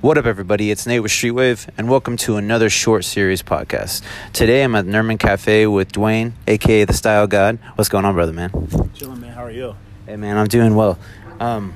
What 0.00 0.16
up, 0.16 0.24
everybody? 0.24 0.70
It's 0.70 0.86
Nate 0.86 1.02
with 1.02 1.12
Streetwave, 1.12 1.68
and 1.76 1.90
welcome 1.90 2.16
to 2.18 2.36
another 2.36 2.70
short 2.70 3.04
series 3.04 3.42
podcast. 3.42 4.02
Today, 4.32 4.64
I'm 4.64 4.74
at 4.74 4.86
Nerman 4.86 5.18
Cafe 5.18 5.66
with 5.66 5.92
Dwayne, 5.92 6.32
aka 6.46 6.84
the 6.84 6.94
Style 6.94 7.26
God. 7.26 7.58
What's 7.74 7.90
going 7.90 8.06
on, 8.06 8.14
brother, 8.14 8.32
man? 8.32 8.50
Chilling, 8.94 9.20
man. 9.20 9.32
How 9.32 9.44
are 9.44 9.50
you? 9.50 9.76
Hey, 10.06 10.16
man, 10.16 10.38
I'm 10.38 10.46
doing 10.46 10.74
well. 10.74 10.98
Um, 11.38 11.74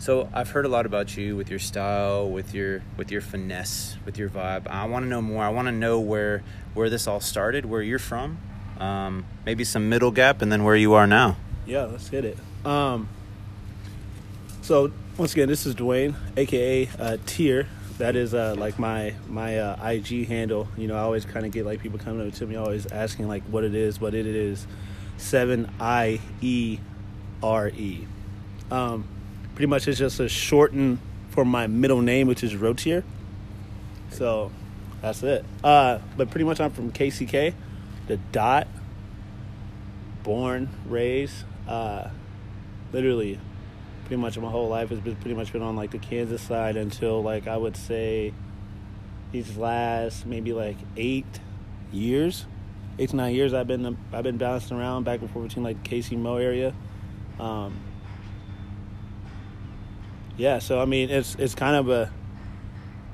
so 0.00 0.28
I've 0.32 0.50
heard 0.50 0.66
a 0.66 0.68
lot 0.68 0.86
about 0.86 1.16
you 1.16 1.36
with 1.36 1.50
your 1.50 1.60
style, 1.60 2.28
with 2.28 2.52
your 2.52 2.82
with 2.96 3.12
your 3.12 3.20
finesse, 3.20 3.96
with 4.04 4.18
your 4.18 4.28
vibe. 4.28 4.66
I 4.66 4.86
want 4.86 5.04
to 5.04 5.08
know 5.08 5.22
more. 5.22 5.44
I 5.44 5.50
want 5.50 5.68
to 5.68 5.72
know 5.72 6.00
where 6.00 6.42
where 6.74 6.90
this 6.90 7.06
all 7.06 7.20
started, 7.20 7.64
where 7.64 7.82
you're 7.82 8.00
from, 8.00 8.38
um, 8.80 9.24
maybe 9.46 9.62
some 9.62 9.88
middle 9.88 10.10
gap, 10.10 10.42
and 10.42 10.50
then 10.50 10.64
where 10.64 10.74
you 10.74 10.94
are 10.94 11.06
now. 11.06 11.36
Yeah, 11.64 11.84
let's 11.84 12.08
hit 12.08 12.24
it. 12.24 12.38
Um, 12.64 13.08
so 14.62 14.92
once 15.20 15.34
again, 15.34 15.48
this 15.48 15.66
is 15.66 15.74
Dwayne, 15.74 16.14
aka 16.38 16.88
uh, 16.98 17.18
Tier. 17.26 17.68
That 17.98 18.16
is 18.16 18.32
uh, 18.32 18.54
like 18.56 18.78
my 18.78 19.14
my 19.28 19.58
uh, 19.58 19.90
IG 19.90 20.26
handle. 20.26 20.66
You 20.78 20.88
know, 20.88 20.96
I 20.96 21.00
always 21.00 21.26
kind 21.26 21.44
of 21.44 21.52
get 21.52 21.66
like 21.66 21.80
people 21.80 21.98
coming 21.98 22.26
up 22.26 22.32
to 22.36 22.46
me, 22.46 22.56
always 22.56 22.90
asking 22.90 23.28
like 23.28 23.42
what 23.42 23.62
it 23.62 23.74
is, 23.74 23.98
but 23.98 24.14
it 24.14 24.24
is 24.24 24.66
seven 25.18 25.70
I 25.78 26.20
E 26.40 26.78
R 27.42 27.68
E. 27.68 28.06
Um, 28.70 29.06
pretty 29.54 29.66
much, 29.66 29.86
it's 29.88 29.98
just 29.98 30.20
a 30.20 30.28
shorten 30.28 30.98
for 31.28 31.44
my 31.44 31.66
middle 31.66 32.00
name, 32.00 32.26
which 32.26 32.42
is 32.42 32.56
Rotier. 32.56 33.04
So 34.12 34.50
that's 35.02 35.22
it. 35.22 35.44
Uh, 35.62 35.98
but 36.16 36.30
pretty 36.30 36.44
much, 36.44 36.60
I'm 36.60 36.70
from 36.70 36.92
KCK, 36.92 37.52
the 38.06 38.16
dot. 38.32 38.68
Born, 40.22 40.70
raised, 40.86 41.44
uh, 41.68 42.08
literally 42.92 43.38
pretty 44.10 44.20
much 44.20 44.36
my 44.38 44.50
whole 44.50 44.68
life 44.68 44.88
has 44.88 44.98
been 44.98 45.14
pretty 45.14 45.36
much 45.36 45.52
been 45.52 45.62
on 45.62 45.76
like 45.76 45.92
the 45.92 45.98
Kansas 45.98 46.42
side 46.42 46.76
until 46.76 47.22
like 47.22 47.46
I 47.46 47.56
would 47.56 47.76
say 47.76 48.34
these 49.30 49.56
last 49.56 50.26
maybe 50.26 50.52
like 50.52 50.76
eight 50.96 51.38
years, 51.92 52.44
eight 52.98 53.10
to 53.10 53.16
nine 53.16 53.36
years. 53.36 53.54
I've 53.54 53.68
been 53.68 53.96
I've 54.12 54.24
been 54.24 54.36
bouncing 54.36 54.76
around 54.76 55.04
back 55.04 55.20
and 55.20 55.30
forth 55.30 55.46
between 55.46 55.62
like 55.62 55.84
KC 55.84 56.18
Mo 56.18 56.38
area. 56.38 56.74
Um, 57.38 57.78
yeah, 60.36 60.58
so 60.58 60.82
I 60.82 60.86
mean 60.86 61.08
it's 61.08 61.36
it's 61.36 61.54
kind 61.54 61.76
of 61.76 61.88
a 61.88 62.12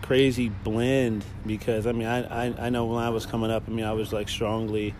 crazy 0.00 0.48
blend 0.48 1.26
because 1.44 1.86
I 1.86 1.92
mean 1.92 2.06
I, 2.06 2.46
I 2.46 2.54
I 2.58 2.70
know 2.70 2.86
when 2.86 3.04
I 3.04 3.10
was 3.10 3.26
coming 3.26 3.50
up, 3.50 3.64
I 3.68 3.70
mean 3.70 3.84
I 3.84 3.92
was 3.92 4.14
like 4.14 4.30
strongly 4.30 4.94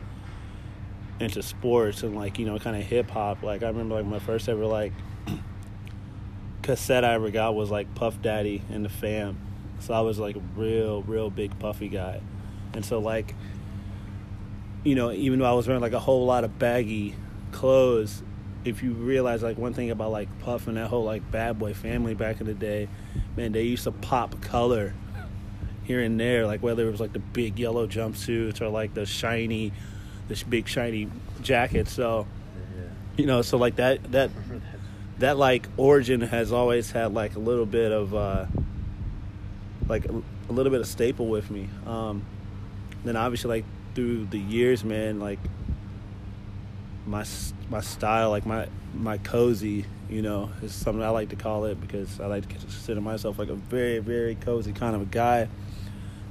into 1.21 1.43
sports 1.43 2.03
and 2.03 2.15
like 2.15 2.39
you 2.39 2.45
know 2.45 2.59
kind 2.59 2.77
of 2.77 2.83
hip 2.83 3.09
hop. 3.09 3.43
Like 3.43 3.63
I 3.63 3.69
remember 3.69 3.95
like 3.95 4.05
my 4.05 4.19
first 4.19 4.47
ever 4.51 4.67
like 4.67 4.93
cassette 6.67 7.05
I 7.05 7.15
ever 7.15 7.31
got 7.31 7.55
was 7.55 7.71
like 7.71 7.95
Puff 7.95 8.21
Daddy 8.21 8.61
and 8.71 8.85
the 8.85 8.89
Fam. 8.89 9.39
So 9.79 9.95
I 9.95 10.01
was 10.01 10.19
like 10.19 10.35
a 10.35 10.43
real, 10.57 11.03
real 11.03 11.31
big 11.31 11.57
Puffy 11.61 11.89
guy. 11.89 12.21
And 12.75 12.85
so 12.85 12.99
like, 12.99 13.37
you 14.83 14.97
know, 14.97 15.13
even 15.13 15.39
though 15.39 15.45
I 15.45 15.53
was 15.53 15.69
wearing 15.69 15.81
like 15.81 15.93
a 15.93 16.01
whole 16.01 16.27
lot 16.27 16.43
of 16.43 16.59
baggy 16.59 17.15
clothes, 17.53 18.21
if 18.65 18.83
you 18.83 18.95
realize 18.95 19.45
like 19.45 19.57
one 19.57 19.75
thing 19.75 19.93
about 19.93 20.11
like 20.11 20.29
Puff 20.41 20.67
and 20.67 20.77
that 20.77 20.89
whole 20.89 21.05
like 21.05 21.31
bad 21.31 21.57
boy 21.57 21.73
family 21.73 22.15
back 22.15 22.41
in 22.41 22.49
the 22.49 22.55
day, 22.55 22.89
man, 23.37 23.53
they 23.53 23.63
used 23.63 23.85
to 23.85 23.93
pop 23.93 24.41
color 24.43 24.93
here 25.85 26.01
and 26.01 26.19
there, 26.19 26.49
like 26.49 26.65
whether 26.65 26.89
it 26.89 26.91
was 26.91 26.99
like 26.99 27.13
the 27.13 27.21
big 27.21 27.61
yellow 27.61 27.87
jumpsuits 27.87 28.61
or 28.61 28.69
like 28.71 28.93
the 28.93 29.07
shiny, 29.07 29.73
this 30.27 30.43
big 30.43 30.67
shiny 30.67 31.09
jacket. 31.43 31.87
So, 31.87 32.27
you 33.17 33.27
know, 33.27 33.43
so 33.43 33.57
like 33.57 33.77
that 33.77 34.11
that 34.11 34.31
that 35.19 35.39
like 35.39 35.67
origin 35.77 36.21
has 36.21 36.53
always 36.53 36.91
had 36.91 37.15
like 37.15 37.37
a 37.37 37.39
little 37.39 37.67
bit 37.67 37.93
of 37.93 38.15
uh, 38.15 38.47
like 39.89 40.05
a, 40.07 40.53
little 40.53 40.71
bit 40.71 40.81
of 40.81 40.87
staple 40.87 41.27
with 41.27 41.51
me. 41.51 41.69
Um, 41.87 42.25
then 43.05 43.17
obviously 43.17 43.49
like 43.49 43.65
through 43.95 44.27
the 44.27 44.39
years, 44.39 44.85
man, 44.85 45.19
like 45.19 45.39
my 47.07 47.25
my 47.71 47.81
style, 47.81 48.31
like 48.31 48.45
my 48.45 48.69
my 48.95 49.19
cozy, 49.19 49.87
you 50.11 50.23
know, 50.23 50.51
is 50.63 50.75
something 50.75 51.03
I 51.03 51.09
like 51.11 51.31
to 51.31 51.37
call 51.37 51.65
it 51.65 51.81
because 51.81 52.21
I 52.21 52.27
like 52.27 52.49
to 52.49 52.49
consider 52.49 53.01
myself 53.01 53.39
like 53.39 53.49
a 53.49 53.55
very 53.55 54.01
very 54.01 54.35
cozy 54.35 54.73
kind 54.73 54.95
of 54.95 55.03
a 55.03 55.07
guy. 55.07 55.49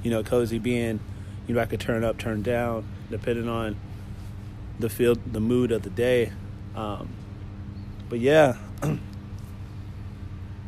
You 0.02 0.10
know, 0.10 0.22
cozy 0.22 0.60
being, 0.60 1.00
you 1.48 1.54
know, 1.54 1.60
I 1.60 1.66
could 1.66 1.80
turn 1.80 2.04
up, 2.04 2.18
turn 2.18 2.42
down, 2.42 2.86
depending 3.10 3.48
on 3.48 3.76
the 4.78 4.88
field, 4.88 5.18
the 5.32 5.40
mood 5.40 5.72
of 5.72 5.82
the 5.82 5.90
day. 5.90 6.32
Um, 6.76 7.08
but 8.08 8.20
yeah, 8.20 8.56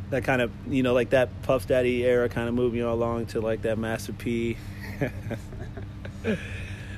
that 0.09 0.23
kind 0.23 0.41
of 0.41 0.51
you 0.67 0.83
know 0.83 0.93
like 0.93 1.11
that 1.11 1.41
Puff 1.43 1.67
Daddy 1.67 2.05
era 2.05 2.29
kind 2.29 2.47
of 2.47 2.55
moved 2.55 2.75
moving 2.75 2.89
along 2.89 3.27
to 3.27 3.41
like 3.41 3.61
that 3.63 3.77
Master 3.77 4.13
P, 4.13 4.57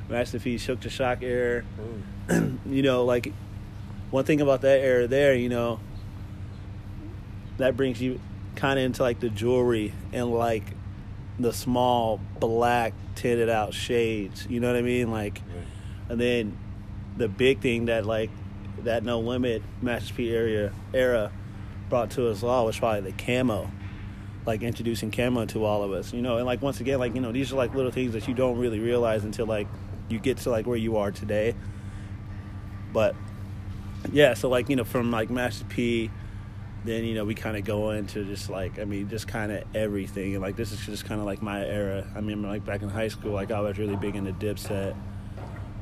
Master 0.10 0.40
P 0.40 0.58
Shook 0.58 0.82
the 0.82 0.90
Shock 0.90 1.22
era. 1.22 1.64
you 2.66 2.82
know, 2.82 3.06
like 3.06 3.34
one 4.12 4.26
thing 4.26 4.42
about 4.42 4.62
that 4.62 4.80
era 4.80 5.08
there, 5.08 5.36
you 5.36 5.50
know, 5.50 5.80
that 7.58 7.76
brings 7.76 8.02
you 8.02 8.20
kind 8.56 8.80
of 8.80 8.86
into 8.86 9.02
like 9.02 9.20
the 9.20 9.30
jewelry 9.30 9.94
and 10.14 10.32
like 10.32 10.64
the 11.40 11.54
small 11.54 12.20
black 12.40 12.94
tinted 13.16 13.50
out 13.50 13.74
shades. 13.74 14.46
You 14.50 14.60
know 14.60 14.68
what 14.68 14.76
I 14.76 14.82
mean? 14.82 15.12
Like, 15.12 15.42
right. 15.56 15.66
and 16.10 16.20
then 16.20 16.58
the 17.18 17.28
big 17.28 17.62
thing 17.62 17.86
that 17.86 18.06
like 18.06 18.30
that 18.86 19.04
No 19.04 19.20
Limit 19.20 19.62
Master 19.82 20.14
P 20.14 20.34
area 20.34 20.74
era 20.94 21.32
brought 21.92 22.12
to 22.12 22.30
us 22.30 22.42
all 22.42 22.66
was 22.66 22.80
probably 22.80 23.12
the 23.12 23.24
camo, 23.24 23.70
like 24.46 24.64
introducing 24.64 25.12
camo 25.12 25.46
to 25.46 25.66
all 25.66 25.84
of 25.84 25.92
us. 25.92 26.14
You 26.14 26.22
know, 26.22 26.38
and 26.38 26.46
like 26.46 26.62
once 26.62 26.80
again, 26.80 26.98
like 27.00 27.14
you 27.14 27.22
know, 27.22 27.32
these 27.32 27.52
are 27.52 27.58
like 27.58 27.76
little 27.76 27.92
things 27.92 28.14
that 28.14 28.28
you 28.28 28.34
don't 28.34 28.58
really 28.58 28.80
realize 28.80 29.24
until 29.24 29.46
like 29.46 29.68
you 30.10 30.20
get 30.20 30.38
to 30.38 30.50
like 30.50 30.66
where 30.66 30.78
you 30.78 30.98
are 30.98 31.12
today. 31.12 31.54
But 32.94 33.16
yeah, 34.12 34.34
so 34.34 34.50
like 34.50 34.70
you 34.70 34.76
know, 34.76 34.84
from 34.84 35.12
like 35.12 35.30
Master 35.30 35.66
P, 35.66 36.10
then 36.84 37.04
you 37.04 37.14
know 37.14 37.26
we 37.26 37.36
kind 37.36 37.58
of 37.58 37.64
go 37.64 37.92
into 37.92 38.24
just 38.26 38.50
like 38.50 38.80
I 38.80 38.86
mean, 38.86 39.10
just 39.10 39.28
kind 39.28 39.52
of 39.52 39.64
everything, 39.76 40.34
and 40.34 40.42
like 40.42 40.56
this 40.56 40.72
is 40.72 40.86
just 40.86 41.06
kind 41.06 41.20
of 41.20 41.26
like 41.26 41.42
my 41.42 41.64
era. 41.64 42.10
I 42.16 42.22
mean, 42.22 42.42
like 42.42 42.66
back 42.66 42.82
in 42.82 42.90
high 42.90 43.10
school, 43.10 43.34
like 43.34 43.52
I 43.52 43.60
was 43.60 43.78
really 43.78 43.96
big 43.96 44.16
into 44.16 44.34
Dipset. 44.34 44.96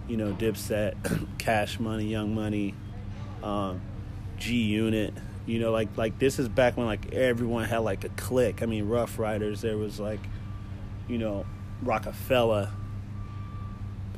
You 0.07 0.17
know, 0.17 0.33
Dipset, 0.33 1.27
Cash 1.37 1.79
Money, 1.79 2.05
Young 2.05 2.33
Money, 2.33 2.73
um, 3.43 3.81
G 4.37 4.55
Unit. 4.55 5.13
You 5.45 5.59
know, 5.59 5.71
like 5.71 5.89
like 5.97 6.19
this 6.19 6.39
is 6.39 6.47
back 6.47 6.77
when 6.77 6.85
like 6.85 7.13
everyone 7.13 7.65
had 7.65 7.79
like 7.79 8.03
a 8.03 8.09
clique. 8.09 8.61
I 8.61 8.65
mean, 8.65 8.87
Ruff 8.87 9.17
Ryders. 9.17 9.61
There 9.61 9.77
was 9.77 9.99
like, 9.99 10.19
you 11.07 11.17
know, 11.17 11.45
Roc-A-Fella. 11.81 12.71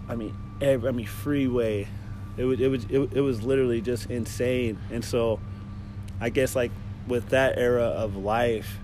I 0.09 0.15
mean, 0.15 0.35
every, 0.59 0.89
I 0.89 0.91
mean 0.91 1.05
Freeway. 1.05 1.87
It 2.37 2.43
was 2.43 2.59
it 2.59 2.67
was 2.67 2.83
it, 2.85 3.13
it 3.13 3.21
was 3.21 3.41
literally 3.43 3.81
just 3.81 4.09
insane. 4.09 4.77
And 4.91 5.03
so, 5.05 5.39
I 6.19 6.29
guess 6.29 6.55
like 6.55 6.71
with 7.07 7.29
that 7.29 7.57
era 7.57 7.85
of 7.85 8.15
life, 8.17 8.77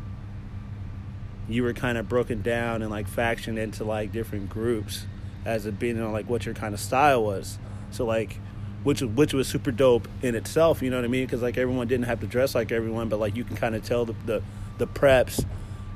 you 1.50 1.64
were 1.64 1.74
kind 1.74 1.98
of 1.98 2.10
broken 2.10 2.42
down 2.42 2.82
and 2.82 2.92
like 2.92 3.10
factioned 3.10 3.58
into 3.58 3.84
like 3.84 4.12
different 4.12 4.50
groups 4.50 5.06
as 5.46 5.66
it 5.66 5.80
being 5.80 6.02
on 6.02 6.12
like 6.12 6.30
what 6.30 6.46
your 6.46 6.56
kind 6.56 6.74
of 6.74 6.80
style 6.80 7.24
was. 7.24 7.58
So 7.92 8.06
like 8.06 8.40
which 8.84 9.02
which 9.02 9.34
was 9.34 9.48
super 9.48 9.72
dope 9.72 10.08
in 10.22 10.36
itself. 10.36 10.82
You 10.82 10.90
know 10.90 10.98
what 10.98 11.06
I 11.06 11.10
mean? 11.10 11.26
Because 11.26 11.42
like 11.42 11.58
everyone 11.58 11.88
didn't 11.88 12.06
have 12.06 12.20
to 12.22 12.28
dress 12.28 12.56
like 12.56 12.72
everyone, 12.72 13.10
but 13.10 13.20
like 13.20 13.36
you 13.36 13.44
can 13.44 13.56
kind 13.56 13.76
of 13.76 13.84
tell 13.84 14.06
the, 14.06 14.16
the 14.26 14.44
the 14.78 14.88
preps, 14.88 15.44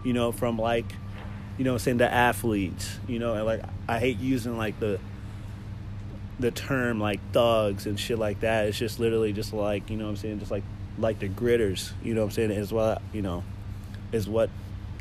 you 0.04 0.14
know, 0.14 0.32
from 0.32 0.58
like, 0.58 0.86
you 1.58 1.64
know, 1.64 1.78
saying 1.78 1.98
the 1.98 2.12
athletes. 2.12 3.00
You 3.08 3.20
know, 3.20 3.34
and 3.34 3.46
like 3.46 3.62
I 3.88 4.00
hate 4.00 4.20
using 4.20 4.58
like 4.58 4.80
the 4.80 5.00
the 6.40 6.52
term 6.52 7.00
like 7.00 7.20
thugs 7.32 7.86
and 7.86 8.00
shit 8.00 8.18
like 8.18 8.42
that. 8.42 8.66
It's 8.68 8.78
just 8.78 9.00
literally 9.00 9.34
just 9.34 9.54
like 9.54 9.90
you 9.90 9.98
know 9.98 10.06
what 10.06 10.12
I'm 10.12 10.18
saying, 10.18 10.40
just 10.40 10.52
like 10.52 10.64
like 10.98 11.20
the 11.20 11.30
gritters. 11.30 11.92
You 12.04 12.14
know 12.14 12.22
what 12.22 12.28
I'm 12.28 12.32
saying? 12.32 12.52
Is 12.52 12.74
what 12.74 13.02
you 13.14 13.22
know, 13.22 13.44
is 14.12 14.28
what 14.28 14.50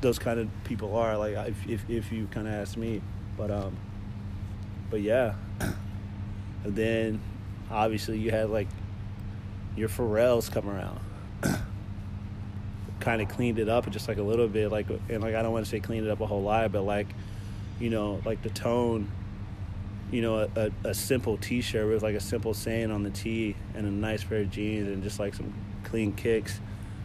those 0.02 0.18
kind 0.18 0.38
of 0.38 0.48
people 0.64 0.96
are. 0.96 1.16
Like 1.16 1.34
if 1.48 1.68
if, 1.68 1.90
if 1.90 2.12
you 2.12 2.28
kind 2.30 2.46
of 2.46 2.54
ask 2.54 2.76
me, 2.76 3.00
but 3.36 3.50
um, 3.50 3.76
but 4.90 5.00
yeah. 5.00 5.34
And 6.62 6.76
then 6.76 7.20
obviously 7.70 8.18
you 8.18 8.30
had 8.30 8.50
like 8.50 8.68
your 9.76 9.88
Pharrells 9.88 10.50
come 10.50 10.68
around. 10.68 11.00
kind 13.00 13.22
of 13.22 13.28
cleaned 13.28 13.58
it 13.58 13.68
up 13.68 13.88
just 13.90 14.08
like 14.08 14.18
a 14.18 14.22
little 14.22 14.46
bit 14.46 14.70
like 14.70 14.86
and 15.08 15.22
like 15.22 15.34
I 15.34 15.40
don't 15.40 15.52
want 15.52 15.64
to 15.64 15.70
say 15.70 15.80
cleaned 15.80 16.06
it 16.06 16.10
up 16.10 16.20
a 16.20 16.26
whole 16.26 16.42
lot 16.42 16.70
but 16.70 16.82
like 16.82 17.06
you 17.78 17.88
know 17.88 18.20
like 18.26 18.42
the 18.42 18.50
tone 18.50 19.10
you 20.10 20.20
know 20.20 20.40
a, 20.40 20.48
a, 20.56 20.88
a 20.90 20.94
simple 20.94 21.38
t-shirt 21.38 21.88
with 21.88 22.02
like 22.02 22.14
a 22.14 22.20
simple 22.20 22.52
saying 22.52 22.90
on 22.90 23.02
the 23.02 23.10
tee 23.10 23.56
and 23.74 23.86
a 23.86 23.90
nice 23.90 24.22
pair 24.22 24.40
of 24.40 24.50
jeans 24.50 24.86
and 24.86 25.02
just 25.02 25.18
like 25.18 25.34
some 25.34 25.52
clean 25.84 26.12
kicks 26.12 26.60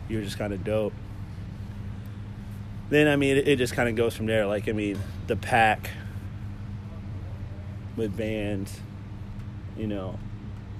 you're 0.09 0.21
just 0.21 0.37
kind 0.37 0.53
of 0.53 0.63
dope 0.65 0.93
then 2.89 3.07
I 3.07 3.15
mean 3.15 3.37
it, 3.37 3.47
it 3.47 3.55
just 3.57 3.73
kind 3.73 3.87
of 3.87 3.95
goes 3.95 4.15
from 4.15 4.25
there 4.25 4.45
like 4.45 4.67
I 4.67 4.73
mean 4.73 4.99
the 5.27 5.37
pack 5.37 5.91
with 7.95 8.17
bands 8.17 8.79
you 9.77 9.87
know 9.87 10.19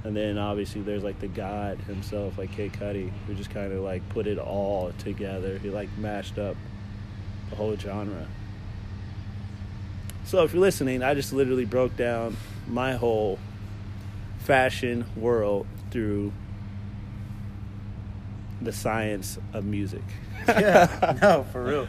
and 0.06 0.16
then 0.16 0.38
obviously 0.38 0.82
there's 0.82 1.04
like 1.04 1.20
the 1.20 1.28
God 1.28 1.80
himself, 1.80 2.38
like 2.38 2.52
Kid 2.52 2.74
Cudi, 2.74 3.12
who 3.26 3.34
just 3.34 3.50
kind 3.50 3.74
of 3.74 3.80
like 3.80 4.08
put 4.10 4.28
it 4.28 4.38
all 4.38 4.94
together. 5.00 5.58
He 5.58 5.72
like 5.72 5.90
mashed 5.98 6.38
up 6.38 6.56
the 7.50 7.56
whole 7.56 7.76
genre. 7.76 8.28
So 10.26 10.44
if 10.44 10.54
you're 10.54 10.62
listening, 10.62 11.02
I 11.02 11.16
just 11.16 11.34
literally 11.34 11.66
broke 11.66 11.98
down 11.98 12.38
my 12.68 12.94
whole 12.94 13.40
fashion 14.38 15.06
world 15.16 15.66
through 15.90 16.32
the 18.62 18.72
science 18.72 19.40
of 19.54 19.66
music. 19.66 20.04
yeah, 20.48 21.18
no, 21.20 21.48
for 21.52 21.64
real. 21.64 21.88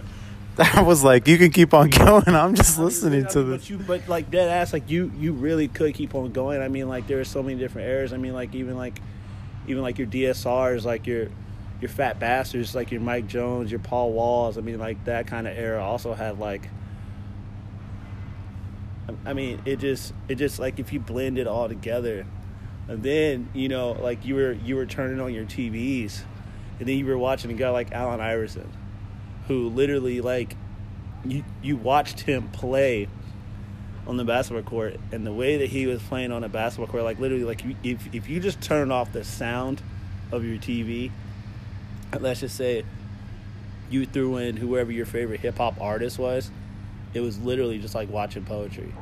That 0.74 0.86
was 0.86 1.04
like 1.04 1.28
you 1.28 1.36
can 1.36 1.50
keep 1.50 1.74
on 1.74 1.90
going. 1.90 2.28
I'm 2.28 2.54
just 2.54 2.78
listening 2.78 3.26
I 3.26 3.28
to 3.30 3.42
this. 3.42 3.60
But, 3.60 3.70
you, 3.70 3.78
but 3.78 4.08
like 4.08 4.30
dead 4.30 4.48
ass, 4.48 4.72
like 4.72 4.88
you, 4.88 5.12
you 5.18 5.32
really 5.32 5.68
could 5.68 5.92
keep 5.92 6.14
on 6.14 6.32
going. 6.32 6.62
I 6.62 6.68
mean, 6.68 6.88
like 6.88 7.06
there 7.06 7.20
are 7.20 7.24
so 7.24 7.42
many 7.42 7.58
different 7.58 7.88
eras. 7.88 8.14
I 8.14 8.16
mean, 8.16 8.32
like 8.32 8.54
even 8.54 8.74
like, 8.74 8.98
even 9.66 9.82
like 9.82 9.98
your 9.98 10.06
DSRs, 10.06 10.84
like 10.84 11.06
your, 11.06 11.28
your 11.82 11.90
fat 11.90 12.18
bastards, 12.18 12.74
like 12.74 12.90
your 12.90 13.02
Mike 13.02 13.26
Jones, 13.26 13.70
your 13.70 13.80
Paul 13.80 14.12
Walls. 14.12 14.56
I 14.56 14.62
mean, 14.62 14.78
like 14.78 15.04
that 15.04 15.26
kind 15.26 15.46
of 15.46 15.56
era 15.58 15.84
also 15.84 16.14
had 16.14 16.38
like. 16.38 16.70
I 19.26 19.34
mean, 19.34 19.60
it 19.66 19.76
just, 19.76 20.14
it 20.26 20.36
just 20.36 20.58
like 20.58 20.78
if 20.78 20.90
you 20.90 21.00
blend 21.00 21.36
it 21.36 21.46
all 21.46 21.68
together, 21.68 22.26
and 22.88 23.02
then 23.02 23.50
you 23.52 23.68
know, 23.68 23.92
like 23.92 24.24
you 24.24 24.34
were, 24.34 24.52
you 24.52 24.74
were 24.74 24.86
turning 24.86 25.20
on 25.20 25.34
your 25.34 25.44
TVs, 25.44 26.22
and 26.78 26.88
then 26.88 26.96
you 26.96 27.04
were 27.04 27.18
watching 27.18 27.50
a 27.50 27.54
guy 27.54 27.68
like 27.68 27.92
Allen 27.92 28.22
Iverson 28.22 28.72
who 29.48 29.68
literally 29.68 30.20
like 30.20 30.56
you 31.24 31.44
you 31.62 31.76
watched 31.76 32.20
him 32.20 32.48
play 32.48 33.08
on 34.06 34.16
the 34.16 34.24
basketball 34.24 34.62
court 34.62 34.98
and 35.12 35.26
the 35.26 35.32
way 35.32 35.58
that 35.58 35.68
he 35.68 35.86
was 35.86 36.00
playing 36.02 36.30
on 36.30 36.44
a 36.44 36.48
basketball 36.48 36.86
court 36.86 37.02
like 37.02 37.18
literally 37.18 37.44
like 37.44 37.64
you, 37.64 37.74
if 37.82 38.14
if 38.14 38.28
you 38.28 38.38
just 38.40 38.60
turned 38.60 38.92
off 38.92 39.12
the 39.12 39.24
sound 39.24 39.82
of 40.30 40.44
your 40.44 40.58
TV 40.58 41.10
let's 42.20 42.40
just 42.40 42.56
say 42.56 42.84
you 43.90 44.06
threw 44.06 44.36
in 44.36 44.56
whoever 44.56 44.92
your 44.92 45.06
favorite 45.06 45.40
hip 45.40 45.58
hop 45.58 45.80
artist 45.80 46.18
was 46.18 46.50
it 47.14 47.20
was 47.20 47.38
literally 47.40 47.78
just 47.78 47.94
like 47.94 48.08
watching 48.10 48.44
poetry 48.44 48.92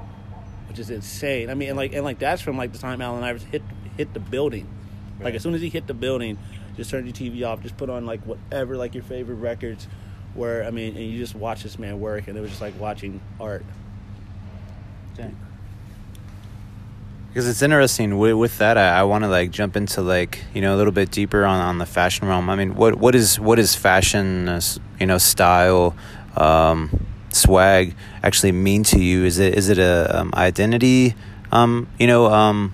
which 0.69 0.79
is 0.79 0.91
insane. 0.91 1.51
I 1.51 1.55
mean 1.55 1.69
and 1.69 1.77
like 1.77 1.93
and 1.93 2.05
like 2.05 2.19
that's 2.19 2.43
from 2.43 2.57
like 2.57 2.73
the 2.73 2.79
time 2.79 3.01
Allen 3.01 3.23
Iverson 3.23 3.49
hit 3.51 3.63
hit 3.97 4.13
the 4.13 4.21
building. 4.21 4.69
Like 5.21 5.35
as 5.35 5.43
soon 5.43 5.55
as 5.55 5.61
he 5.61 5.69
hit 5.69 5.87
the 5.87 5.95
building 5.95 6.37
just 6.77 6.91
turn 6.91 7.07
your 7.07 7.15
TV 7.15 7.47
off 7.47 7.63
just 7.63 7.77
put 7.77 7.89
on 7.89 8.05
like 8.05 8.21
whatever 8.23 8.77
like 8.77 8.95
your 8.95 9.05
favorite 9.05 9.37
records 9.37 9.87
where 10.35 10.65
I 10.65 10.71
mean, 10.71 10.97
and 10.97 11.07
you 11.07 11.19
just 11.19 11.35
watch 11.35 11.63
this 11.63 11.79
man 11.79 12.01
work, 12.01 12.29
and 12.29 12.37
it 12.37 12.41
was 12.41 12.51
just 12.51 12.63
like 12.63 12.79
watching 12.79 13.21
art. 13.41 13.65
Because 17.29 17.49
it's 17.49 17.63
interesting 17.63 18.17
with, 18.19 18.35
with 18.35 18.59
that, 18.59 18.79
I, 18.79 19.01
I 19.01 19.03
want 19.03 19.25
to 19.25 19.29
like 19.29 19.51
jump 19.51 19.77
into 19.77 20.03
like 20.03 20.45
you 20.55 20.61
know 20.61 20.77
a 20.77 20.79
little 20.79 20.93
bit 20.93 21.11
deeper 21.11 21.45
on, 21.45 21.61
on 21.61 21.79
the 21.79 21.87
fashion 21.87 22.29
realm. 22.29 22.49
I 22.49 22.55
mean, 22.55 22.77
what 22.77 22.95
what 22.95 23.17
is 23.17 23.41
what 23.41 23.59
is 23.59 23.75
fashion, 23.75 24.49
uh, 24.49 24.61
you 25.01 25.07
know, 25.07 25.19
style, 25.19 25.97
um, 26.37 27.07
swag 27.33 27.97
actually 28.23 28.53
mean 28.53 28.85
to 28.85 29.01
you? 29.01 29.25
Is 29.25 29.41
it 29.41 29.55
is 29.57 29.69
it 29.69 29.79
a 29.79 30.21
um, 30.21 30.31
identity, 30.35 31.17
um, 31.51 31.89
you 31.99 32.07
know, 32.07 32.27
um, 32.27 32.73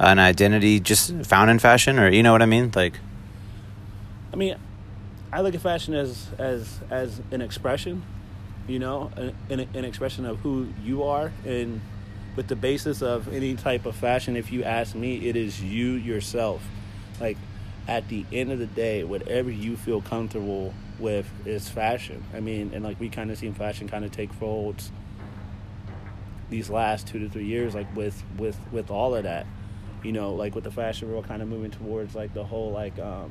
an 0.00 0.18
identity 0.18 0.80
just 0.80 1.14
found 1.26 1.50
in 1.50 1.60
fashion, 1.60 1.98
or 1.98 2.08
you 2.08 2.24
know 2.24 2.32
what 2.32 2.42
I 2.42 2.46
mean? 2.46 2.72
Like, 2.74 2.94
I 4.32 4.36
mean, 4.36 4.56
I 5.32 5.42
look 5.42 5.54
at 5.54 5.60
fashion 5.60 5.94
as 5.94 6.26
as 6.38 6.78
as 6.90 7.20
an 7.30 7.42
expression, 7.42 8.02
you 8.66 8.78
know, 8.78 9.10
an, 9.16 9.68
an 9.74 9.84
expression 9.84 10.24
of 10.24 10.38
who 10.38 10.68
you 10.82 11.02
are, 11.04 11.32
and 11.44 11.80
with 12.36 12.48
the 12.48 12.56
basis 12.56 13.02
of 13.02 13.32
any 13.34 13.54
type 13.54 13.84
of 13.84 13.96
fashion, 13.96 14.36
if 14.36 14.52
you 14.52 14.62
ask 14.62 14.94
me, 14.94 15.28
it 15.28 15.36
is 15.36 15.60
you 15.60 15.92
yourself. 15.92 16.62
Like 17.20 17.36
at 17.86 18.08
the 18.08 18.24
end 18.32 18.52
of 18.52 18.58
the 18.58 18.66
day, 18.66 19.04
whatever 19.04 19.50
you 19.50 19.76
feel 19.76 20.00
comfortable 20.00 20.72
with 20.98 21.30
is 21.46 21.68
fashion. 21.68 22.22
I 22.34 22.40
mean, 22.40 22.70
and 22.72 22.84
like 22.84 22.98
we 23.00 23.08
kind 23.08 23.30
of 23.30 23.38
seen 23.38 23.54
fashion 23.54 23.88
kind 23.88 24.04
of 24.04 24.12
take 24.12 24.32
folds 24.32 24.92
these 26.48 26.70
last 26.70 27.06
two 27.06 27.18
to 27.18 27.28
three 27.28 27.44
years, 27.44 27.74
like 27.74 27.94
with 27.94 28.22
with 28.38 28.58
with 28.72 28.90
all 28.90 29.14
of 29.14 29.24
that, 29.24 29.46
you 30.02 30.12
know, 30.12 30.32
like 30.32 30.54
with 30.54 30.64
the 30.64 30.70
fashion 30.70 31.10
world 31.10 31.26
kind 31.26 31.42
of 31.42 31.48
moving 31.48 31.70
towards 31.70 32.14
like 32.14 32.32
the 32.32 32.44
whole 32.44 32.70
like 32.70 32.98
um 32.98 33.30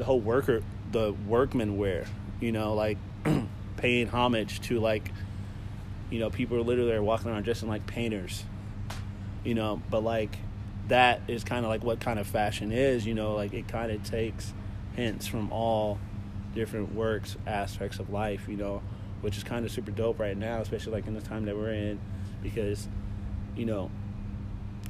the 0.00 0.06
whole 0.06 0.18
worker 0.18 0.62
the 0.92 1.12
workman 1.28 1.76
wear 1.76 2.06
you 2.40 2.50
know 2.50 2.74
like 2.74 2.96
paying 3.76 4.08
homage 4.08 4.60
to 4.62 4.80
like 4.80 5.12
you 6.08 6.18
know 6.18 6.30
people 6.30 6.56
are 6.56 6.62
literally 6.62 6.92
are 6.92 7.02
walking 7.02 7.30
around 7.30 7.44
dressing 7.44 7.68
like 7.68 7.86
painters 7.86 8.44
you 9.44 9.54
know 9.54 9.80
but 9.90 10.02
like 10.02 10.38
that 10.88 11.20
is 11.28 11.44
kind 11.44 11.66
of 11.66 11.70
like 11.70 11.84
what 11.84 12.00
kind 12.00 12.18
of 12.18 12.26
fashion 12.26 12.72
is 12.72 13.04
you 13.04 13.12
know 13.12 13.34
like 13.34 13.52
it 13.52 13.68
kind 13.68 13.92
of 13.92 14.02
takes 14.02 14.54
hints 14.96 15.26
from 15.26 15.52
all 15.52 15.98
different 16.54 16.94
works 16.94 17.36
aspects 17.46 17.98
of 17.98 18.08
life 18.08 18.48
you 18.48 18.56
know 18.56 18.82
which 19.20 19.36
is 19.36 19.44
kind 19.44 19.66
of 19.66 19.70
super 19.70 19.90
dope 19.90 20.18
right 20.18 20.36
now 20.36 20.60
especially 20.60 20.92
like 20.92 21.06
in 21.06 21.12
the 21.12 21.20
time 21.20 21.44
that 21.44 21.54
we're 21.54 21.72
in 21.72 22.00
because 22.42 22.88
you 23.54 23.66
know 23.66 23.90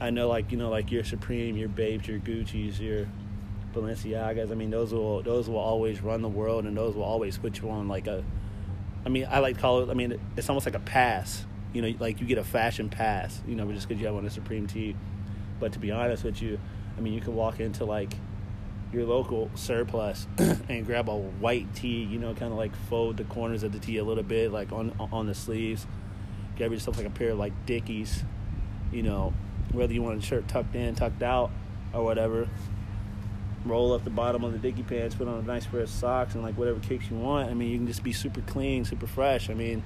i 0.01 0.09
know 0.09 0.29
like 0.29 0.53
you 0.53 0.57
know 0.57 0.71
like 0.71 0.93
your 0.93 1.03
supreme 1.03 1.57
your 1.57 1.69
Bapes 1.69 2.07
your 2.07 2.21
gucci's 2.21 2.79
your 2.79 3.09
Balenciagas. 3.73 4.51
I 4.51 4.55
mean, 4.55 4.71
those 4.71 4.93
will 4.93 5.23
those 5.23 5.49
will 5.49 5.59
always 5.59 6.01
run 6.01 6.23
the 6.23 6.29
world, 6.29 6.65
and 6.65 6.77
those 6.77 6.95
will 6.95 7.05
always 7.05 7.39
put 7.39 7.61
you 7.61 7.71
on 7.71 7.89
like 7.89 8.07
a. 8.07 8.25
I 9.05 9.09
mean, 9.09 9.27
I 9.31 9.39
like 9.39 9.57
to 9.57 9.61
call 9.61 9.83
it. 9.83 9.91
I 9.91 9.95
mean, 9.95 10.21
it's 10.37 10.49
almost 10.49 10.67
like 10.67 10.75
a 10.75 10.81
pass. 10.81 11.45
You 11.73 11.83
know, 11.83 11.95
like 11.99 12.21
you 12.21 12.27
get 12.27 12.39
a 12.39 12.45
fashion 12.45 12.89
pass. 12.89 13.41
You 13.47 13.55
know, 13.55 13.71
just 13.73 13.89
because 13.89 14.01
you 14.01 14.07
have 14.07 14.17
on 14.17 14.27
a 14.27 14.31
Supreme 14.31 14.67
tee. 14.67 14.97
But 15.59 15.73
to 15.75 15.79
be 15.79 15.91
honest 15.91 16.25
with 16.25 16.41
you, 16.41 16.59
I 16.97 17.01
mean, 17.01 17.13
you 17.13 17.21
can 17.21 17.35
walk 17.35 17.61
into 17.61 17.85
like 17.85 18.15
your 18.93 19.05
local 19.05 19.51
surplus 19.55 20.27
and 20.39 20.85
grab 20.85 21.09
a 21.09 21.17
white 21.17 21.75
tee. 21.75 22.05
You 22.05 22.19
know, 22.19 22.35
kind 22.35 22.53
of 22.53 22.59
like 22.59 22.75
fold 22.89 23.17
the 23.17 23.25
corners 23.25 23.63
of 23.63 23.73
the 23.73 23.79
tee 23.79 23.99
a 23.99 24.05
little 24.05 24.25
bit, 24.25 24.53
like 24.53 24.73
on 24.73 24.95
on 25.13 25.27
the 25.27 25.35
sleeves. 25.35 25.87
Grab 26.57 26.73
yourself 26.73 26.99
like 26.99 27.07
a 27.07 27.11
pair 27.11 27.31
of 27.31 27.39
like 27.39 27.53
Dickies. 27.67 28.25
You 28.93 29.03
know, 29.03 29.33
whether 29.73 29.93
you 29.93 30.03
want 30.03 30.19
a 30.19 30.27
shirt 30.27 30.49
tucked 30.49 30.75
in, 30.75 30.95
tucked 30.95 31.23
out, 31.23 31.51
or 31.95 32.05
whatever 32.05 32.49
roll 33.65 33.93
up 33.93 34.05
the 34.05 34.11
bottom 34.11 34.43
of 34.45 34.53
the 34.53 34.59
dicky 34.59 34.83
pants, 34.83 35.15
put 35.15 35.29
on 35.29 35.39
a 35.39 35.43
nice 35.43 35.67
pair 35.67 35.81
of 35.81 35.91
socks, 35.91 36.35
and 36.35 36.43
like 36.43 36.57
whatever 36.57 36.81
kicks 36.81 37.11
you 37.11 37.17
want. 37.17 37.51
I 37.51 37.55
mean, 37.55 37.71
you 37.71 37.77
can 37.77 37.87
just 37.87 38.03
be 38.03 38.13
super 38.13 38.41
clean, 38.43 38.85
super 38.85 39.07
fresh. 39.07 39.51
I 39.51 39.55
mean, 39.55 39.83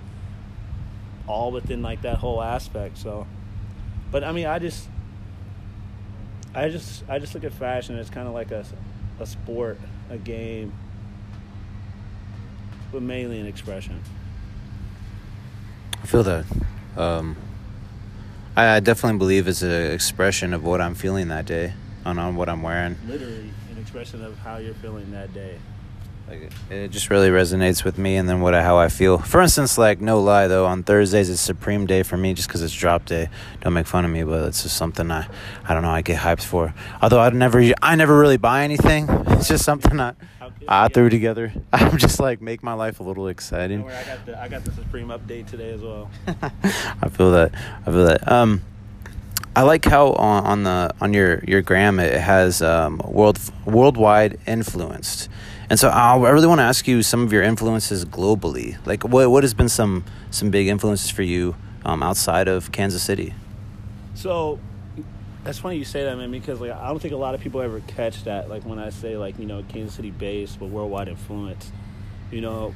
all 1.27 1.51
within 1.51 1.83
like 1.83 2.03
that 2.03 2.19
whole 2.19 2.43
aspect. 2.43 2.99
So, 2.99 3.27
but 4.11 4.23
I 4.23 4.33
mean, 4.33 4.47
I 4.47 4.59
just, 4.59 4.89
I 6.55 6.69
just, 6.69 7.05
I 7.09 7.19
just 7.19 7.35
look 7.35 7.45
at 7.45 7.53
fashion 7.53 7.99
as 7.99 8.11
kind 8.11 8.29
of 8.29 8.35
like 8.35 8.51
a, 8.51 8.65
a 9.19 9.27
sport, 9.27 9.79
a 10.11 10.19
game, 10.19 10.73
but 12.93 13.03
mainly 13.03 13.41
an 13.41 13.47
expression. 13.47 14.01
I 16.03 16.07
feel 16.07 16.23
that. 16.23 16.45
Um, 16.97 17.37
I, 18.57 18.77
I 18.77 18.81
definitely 18.81 19.19
believe 19.19 19.49
it's 19.49 19.63
an 19.63 19.91
expression 19.91 20.55
of 20.55 20.63
what 20.63 20.81
I'm 20.81 20.95
feeling 20.95 21.29
that 21.29 21.47
day 21.47 21.73
on, 22.05 22.19
on 22.19 22.37
what 22.37 22.49
I'm 22.49 22.63
wearing. 22.63 22.97
Literally, 23.07 23.51
expression 23.95 24.25
of 24.25 24.37
how 24.39 24.57
you're 24.57 24.75
feeling 24.75 25.09
that 25.13 25.33
day. 25.33 25.57
Like 26.27 26.51
it 26.69 26.89
just 26.89 27.11
really 27.11 27.29
resonates 27.29 27.85
with 27.85 27.97
me 27.97 28.17
and 28.17 28.29
then 28.29 28.41
what 28.41 28.53
I, 28.53 28.61
how 28.63 28.77
I 28.77 28.89
feel. 28.89 29.19
For 29.19 29.41
instance, 29.41 29.79
like 29.79 30.01
no 30.01 30.21
lie 30.21 30.49
though, 30.49 30.67
on 30.67 30.83
Thursdays 30.83 31.31
it's 31.31 31.41
Supreme 31.41 31.87
Day 31.87 32.03
for 32.03 32.17
me 32.17 32.35
just 32.35 32.49
because 32.49 32.61
it's 32.61 32.75
drop 32.75 33.05
day. 33.05 33.29
Don't 33.61 33.73
make 33.73 33.87
fun 33.87 34.05
of 34.05 34.11
me, 34.11 34.25
but 34.25 34.49
it's 34.49 34.65
just 34.65 34.77
something 34.77 35.13
I, 35.13 35.29
I 35.69 35.75
don't 35.75 35.83
know, 35.85 35.91
I 35.91 36.03
get 36.03 36.19
hyped 36.19 36.43
for. 36.43 36.75
Although 37.01 37.21
I 37.21 37.31
never, 37.31 37.63
I 37.81 37.95
never 37.95 38.19
really 38.19 38.37
buy 38.39 38.65
anything. 38.65 39.09
It's 39.35 39.49
just 39.49 39.65
something 39.65 40.01
I, 40.01 40.15
I 40.67 40.89
threw 40.89 41.11
together. 41.11 41.53
I'm 41.73 41.99
just 41.99 42.19
like 42.19 42.41
make 42.41 42.63
my 42.63 42.73
life 42.73 42.99
a 42.99 43.03
little 43.03 43.25
Don't 43.25 43.31
exciting. 43.33 43.83
worry, 43.83 43.95
I 43.95 44.05
got 44.05 44.27
the 44.27 44.41
I 44.41 44.49
got 44.49 44.65
the 44.65 44.73
Supreme 44.73 45.09
update 45.09 45.47
today 45.47 45.71
as 45.73 45.83
well. 45.83 46.11
I 46.27 47.09
feel 47.11 47.31
that. 47.33 47.53
I 47.83 47.91
feel 47.91 48.07
that. 48.07 48.33
Um, 48.33 48.63
I 49.57 49.63
like 49.63 49.85
how 49.85 50.13
on, 50.15 50.45
on 50.45 50.63
the 50.65 50.95
on 51.01 51.15
your 51.15 51.43
your 51.47 51.63
gram 51.63 52.01
it 52.01 52.21
has 52.21 52.61
um, 52.61 53.01
world 53.05 53.39
worldwide 53.65 54.39
influenced, 54.47 55.29
and 55.71 55.79
so 55.79 55.89
I 55.89 56.17
I 56.17 56.31
really 56.31 56.49
want 56.49 56.59
to 56.59 56.65
ask 56.65 56.89
you 56.89 57.03
some 57.05 57.23
of 57.23 57.33
your 57.33 57.43
influences 57.43 58.05
globally. 58.05 58.77
Like 58.85 59.05
what 59.05 59.31
what 59.31 59.45
has 59.45 59.55
been 59.55 59.69
some 59.69 60.05
some 60.31 60.51
big 60.51 60.67
influences 60.67 61.11
for 61.11 61.23
you 61.23 61.55
um, 61.85 62.03
outside 62.03 62.49
of 62.49 62.73
Kansas 62.73 63.03
City? 63.03 63.33
So 64.15 64.59
that's 65.45 65.59
funny 65.59 65.77
you 65.77 65.85
say 65.85 66.05
that, 66.05 66.17
man, 66.17 66.33
because 66.33 66.61
like 66.61 66.73
I 66.73 66.89
don't 66.89 67.01
think 67.01 67.15
a 67.15 67.19
lot 67.19 67.37
of 67.37 67.41
people 67.41 67.61
ever 67.61 67.81
catch 67.81 68.25
that. 68.25 68.49
Like 68.49 68.65
when 68.65 68.81
I 68.81 68.91
say 68.91 69.17
like 69.17 69.39
you 69.39 69.47
know 69.47 69.63
Kansas 69.69 69.95
City 69.95 70.11
based 70.11 70.59
but 70.59 70.67
worldwide 70.67 71.07
influence, 71.07 71.71
you 72.33 72.41
know, 72.41 72.75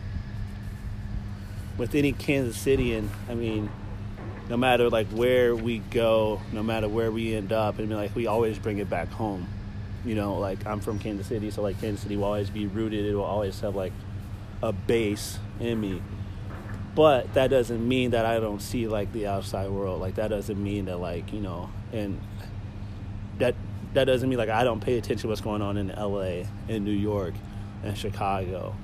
with 1.77 1.97
any 1.97 2.13
Kansas 2.13 2.57
Cityan, 2.65 3.09
I 3.29 3.35
mean, 3.35 3.69
no 4.49 4.57
matter 4.57 4.89
like 4.89 5.09
where 5.09 5.55
we 5.55 5.79
go, 5.79 6.41
no 6.53 6.63
matter 6.63 6.89
where 6.89 7.11
we 7.11 7.35
end 7.35 7.53
up, 7.53 7.79
mean 7.79 7.91
like 7.91 8.15
we 8.15 8.27
always 8.27 8.59
bring 8.59 8.79
it 8.79 8.89
back 8.89 9.09
home. 9.09 9.47
You 10.05 10.15
know, 10.15 10.39
like 10.39 10.67
I'm 10.67 10.81
from 10.81 10.99
Kansas 10.99 11.27
City, 11.27 11.51
so 11.51 11.63
like 11.63 11.81
Kansas 11.81 12.03
City 12.03 12.17
will 12.17 12.25
always 12.25 12.51
be 12.51 12.67
rooted. 12.67 13.05
It 13.05 13.15
will 13.15 13.25
always 13.25 13.61
have 13.61 13.77
like 13.77 13.93
a 14.63 14.73
base 14.73 15.39
in 15.61 15.81
me. 15.81 16.03
but 16.95 17.33
that 17.35 17.49
doesn't 17.49 17.87
mean 17.87 18.11
that 18.11 18.25
I 18.25 18.41
don't 18.41 18.61
see 18.61 18.89
like 18.89 19.13
the 19.13 19.27
outside 19.27 19.71
world. 19.71 20.01
Like 20.01 20.15
that 20.15 20.29
doesn't 20.29 20.63
mean 20.63 20.87
that 20.87 20.99
like 20.99 21.33
you 21.33 21.41
know, 21.41 21.71
and 21.93 22.21
that 23.39 23.55
that 23.95 24.05
doesn't 24.05 24.29
mean 24.29 24.39
like 24.39 24.49
I 24.49 24.65
don't 24.65 24.81
pay 24.81 24.97
attention 24.97 25.23
to 25.23 25.29
what's 25.29 25.41
going 25.41 25.63
on 25.63 25.77
in 25.77 25.91
L.A., 25.91 26.47
in 26.69 26.85
New 26.85 26.91
York, 26.91 27.35
in 27.85 27.95
Chicago, 27.95 28.75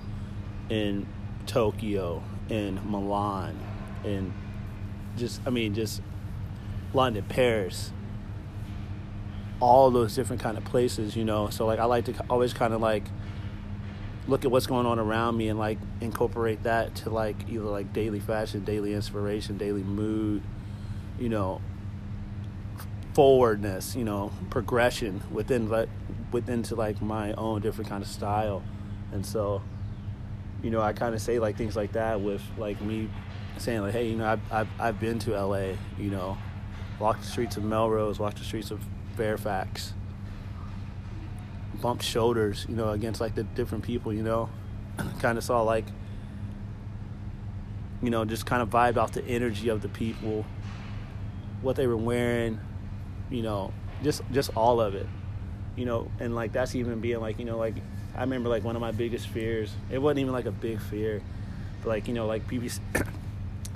in 0.68 1.06
Tokyo, 1.47 2.23
in 2.49 2.80
Milan, 2.90 3.59
in 4.04 4.33
just 5.16 5.40
I 5.47 5.50
mean 5.50 5.75
just 5.75 6.00
London, 6.92 7.25
Paris, 7.28 7.92
all 9.61 9.90
those 9.90 10.14
different 10.14 10.42
kind 10.42 10.56
of 10.56 10.64
places, 10.64 11.16
you 11.16 11.25
know. 11.25 11.49
So 11.49 11.66
like 11.66 11.78
I 11.78 11.85
like 11.85 12.04
to 12.06 12.14
always 12.30 12.52
kind 12.52 12.73
of 12.73 12.80
like 12.80 13.04
look 14.26 14.44
at 14.44 14.50
what's 14.50 14.66
going 14.66 14.87
on 14.87 14.99
around 14.99 15.37
me 15.37 15.49
and 15.49 15.59
like 15.59 15.78
incorporate 16.00 16.62
that 16.62 16.94
to 16.94 17.11
like 17.11 17.37
either 17.49 17.64
like 17.64 17.92
daily 17.92 18.21
fashion, 18.21 18.64
daily 18.64 18.94
inspiration, 18.94 19.59
daily 19.59 19.83
mood, 19.83 20.42
you 21.18 21.28
know, 21.28 21.61
forwardness, 23.14 23.94
you 23.94 24.04
know, 24.04 24.33
progression 24.50 25.23
within 25.30 25.68
like 25.68 25.88
within 26.33 26.62
to 26.64 26.75
like 26.75 27.00
my 27.02 27.33
own 27.35 27.61
different 27.61 27.88
kind 27.88 28.02
of 28.02 28.09
style. 28.09 28.62
And 29.12 29.25
so, 29.25 29.62
you 30.62 30.71
know, 30.71 30.80
I 30.80 30.92
kind 30.92 31.14
of 31.14 31.21
say 31.21 31.38
like 31.38 31.56
things 31.56 31.76
like 31.76 31.92
that 31.92 32.21
with 32.21 32.42
like 32.56 32.80
me 32.80 33.09
saying 33.58 33.82
like, 33.82 33.92
hey, 33.92 34.08
you 34.08 34.16
know, 34.16 34.26
I've 34.26 34.52
I've, 34.52 34.68
I've 34.78 35.00
been 35.00 35.18
to 35.20 35.34
L.A. 35.34 35.76
You 35.99 36.11
know, 36.11 36.38
walked 36.99 37.23
the 37.23 37.28
streets 37.28 37.56
of 37.56 37.64
Melrose, 37.64 38.18
walked 38.18 38.38
the 38.38 38.44
streets 38.44 38.70
of 38.70 38.84
Fairfax, 39.16 39.92
bumped 41.80 42.04
shoulders, 42.04 42.66
you 42.68 42.76
know, 42.76 42.90
against 42.90 43.20
like 43.20 43.34
the 43.34 43.44
different 43.44 43.84
people, 43.84 44.12
you 44.12 44.23
know, 44.23 44.49
kind 45.20 45.38
of 45.38 45.44
saw 45.44 45.62
like, 45.62 45.84
you 48.02 48.11
know, 48.11 48.25
just 48.25 48.46
kind 48.46 48.62
of 48.62 48.70
vibed 48.70 48.96
off 48.96 49.12
the 49.12 49.25
energy 49.25 49.68
of 49.68 49.82
the 49.82 49.88
people, 49.88 50.44
what 51.62 51.76
they 51.76 51.87
were 51.87 51.96
wearing, 51.96 52.61
you 53.30 53.42
know, 53.42 53.73
just 54.02 54.23
just 54.32 54.50
all 54.56 54.80
of 54.80 54.94
it, 54.94 55.06
you 55.76 55.84
know, 55.84 56.11
and 56.20 56.34
like 56.34 56.52
that's 56.52 56.75
even 56.75 57.00
being 57.00 57.20
like, 57.20 57.38
you 57.38 57.44
know, 57.44 57.58
like 57.58 57.75
I 58.16 58.20
remember 58.20 58.49
like 58.49 58.64
one 58.64 58.76
of 58.76 58.80
my 58.80 58.92
biggest 58.92 59.28
fears. 59.28 59.73
It 59.90 59.99
wasn't 59.99 60.20
even 60.20 60.32
like 60.32 60.46
a 60.46 60.52
big 60.52 60.80
fear, 60.80 61.23
but 61.82 61.88
like 61.88 62.08
you 62.08 62.14
know, 62.14 62.26
like 62.26 62.46
people. 62.46 62.68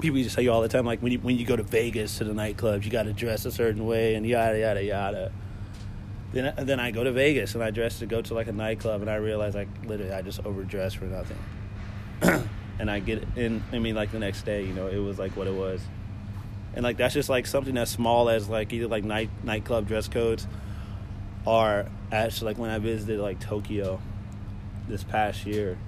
people 0.01 0.19
used 0.19 0.31
to 0.31 0.35
tell 0.37 0.45
you 0.45 0.53
all 0.53 0.63
the 0.63 0.69
time, 0.69 0.87
like 0.87 1.03
when 1.03 1.13
you 1.13 1.19
when 1.19 1.37
you 1.37 1.45
go 1.45 1.57
to 1.57 1.63
Vegas 1.63 2.19
to 2.19 2.25
the 2.25 2.33
nightclubs, 2.33 2.85
you 2.85 2.91
got 2.91 3.05
to 3.05 3.13
dress 3.13 3.45
a 3.45 3.53
certain 3.53 3.87
way 3.87 4.15
and 4.15 4.27
yada 4.27 4.59
yada 4.59 4.83
yada. 4.83 5.33
Then 6.33 6.55
then 6.59 6.81
I 6.81 6.91
go 6.91 7.05
to 7.05 7.13
Vegas 7.13 7.55
and 7.55 7.65
I 7.65 7.71
dress 7.71 7.99
to 8.01 8.07
go 8.07 8.23
to 8.23 8.35
like 8.35 8.49
a 8.49 8.53
nightclub 8.53 9.01
and 9.01 9.11
I 9.11 9.17
realize 9.17 9.55
like 9.55 9.69
literally 9.85 10.13
I 10.13 10.23
just 10.23 10.45
overdressed 10.45 10.99
for 10.99 11.07
nothing. 11.07 11.39
and 12.79 12.91
I 12.91 13.01
get 13.01 13.25
in. 13.37 13.63
I 13.73 13.79
mean, 13.79 13.95
like 13.95 14.13
the 14.13 14.19
next 14.19 14.43
day, 14.43 14.65
you 14.65 14.73
know, 14.73 14.87
it 14.87 14.99
was 14.99 15.19
like 15.19 15.37
what 15.37 15.47
it 15.47 15.55
was. 15.55 15.81
And 16.75 16.85
like 16.85 16.97
that's 16.97 17.15
just 17.15 17.29
like 17.29 17.47
something 17.47 17.77
as 17.77 17.91
small 17.91 18.29
as 18.29 18.49
like 18.49 18.73
either 18.73 18.87
like 18.87 19.05
night 19.05 19.31
nightclub 19.43 19.89
dress 19.89 20.07
codes, 20.07 20.47
or 21.45 21.87
actually 22.13 22.53
like 22.53 22.59
when 22.59 22.71
I 22.71 22.79
visited 22.79 23.21
like 23.21 23.41
Tokyo, 23.41 24.01
this 24.87 25.03
past 25.03 25.47
year, 25.47 25.79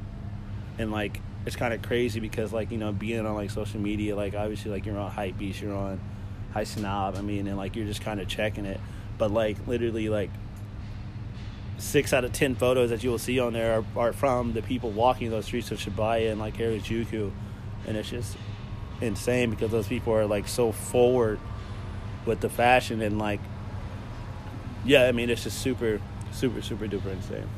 and 0.79 0.91
like 0.91 1.21
it's 1.47 1.57
kind 1.57 1.73
of 1.73 1.83
crazy 1.83 2.21
because 2.21 2.53
like 2.53 2.71
you 2.71 2.79
know 2.79 2.93
being 2.93 3.25
on 3.25 3.35
like 3.35 3.51
social 3.51 3.81
media 3.81 4.15
like 4.15 4.35
obviously 4.35 4.71
like 4.71 4.85
you're 4.85 4.99
on 4.99 5.11
Hypebeast 5.11 5.61
you're 5.61 5.75
on 5.75 6.01
Highsnob 6.55 7.17
I 7.17 7.23
mean 7.23 7.47
and 7.47 7.57
like 7.57 7.77
you're 7.77 7.87
just 7.87 8.03
kind 8.03 8.21
of 8.21 8.29
checking 8.29 8.67
it. 8.67 8.81
But 9.19 9.31
like 9.31 9.67
literally 9.67 10.09
like 10.09 10.31
six 11.79 12.13
out 12.13 12.25
of 12.25 12.33
ten 12.33 12.55
photos 12.55 12.91
that 12.91 13.03
you 13.03 13.11
will 13.11 13.19
see 13.19 13.39
on 13.39 13.53
there 13.53 13.81
are, 13.81 13.85
are 13.97 14.13
from 14.13 14.53
the 14.53 14.63
people 14.63 14.91
walking 14.91 15.31
those 15.31 15.47
streets 15.47 15.71
of 15.71 15.79
Shibuya 15.79 16.31
and 16.31 16.41
like 16.41 16.57
Harajuku. 16.57 17.31
And 17.87 17.97
it's 17.97 18.11
just 18.11 18.37
insane 19.01 19.51
because 19.51 19.71
those 19.71 19.89
people 19.89 20.13
are 20.13 20.27
like 20.27 20.47
so 20.47 20.73
forward 20.73 21.39
with 22.27 22.41
the 22.41 22.51
fashion 22.51 23.01
and 23.01 23.19
like 23.19 23.41
yeah 24.85 25.05
I 25.05 25.13
mean 25.13 25.31
it's 25.31 25.45
just 25.45 25.59
super 25.59 26.01
super 26.33 26.61
super 26.61 26.87
duper 26.87 27.13
insane 27.13 27.49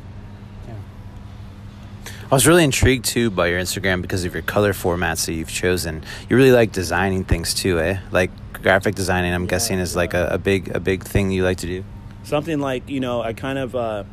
I 2.32 2.34
was 2.34 2.46
really 2.46 2.64
intrigued 2.64 3.04
too 3.04 3.30
by 3.30 3.48
your 3.48 3.60
Instagram 3.60 4.00
because 4.00 4.24
of 4.24 4.32
your 4.32 4.42
color 4.42 4.72
formats 4.72 5.26
that 5.26 5.34
you've 5.34 5.50
chosen. 5.50 6.02
You 6.30 6.36
really 6.38 6.50
like 6.50 6.72
designing 6.72 7.24
things 7.24 7.52
too, 7.52 7.78
eh? 7.78 7.98
Like 8.10 8.30
graphic 8.54 8.94
designing. 8.94 9.34
I'm 9.34 9.42
yeah, 9.42 9.50
guessing 9.50 9.78
is 9.78 9.92
yeah. 9.92 9.98
like 9.98 10.14
a, 10.14 10.28
a, 10.28 10.38
big 10.38 10.74
a 10.74 10.80
big 10.80 11.04
thing 11.04 11.30
you 11.30 11.44
like 11.44 11.58
to 11.58 11.66
do. 11.66 11.84
Something 12.22 12.58
like 12.58 12.88
you 12.88 13.00
know, 13.00 13.20
I 13.20 13.34
kind 13.34 13.58
of 13.58 13.76
uh, 13.76 14.04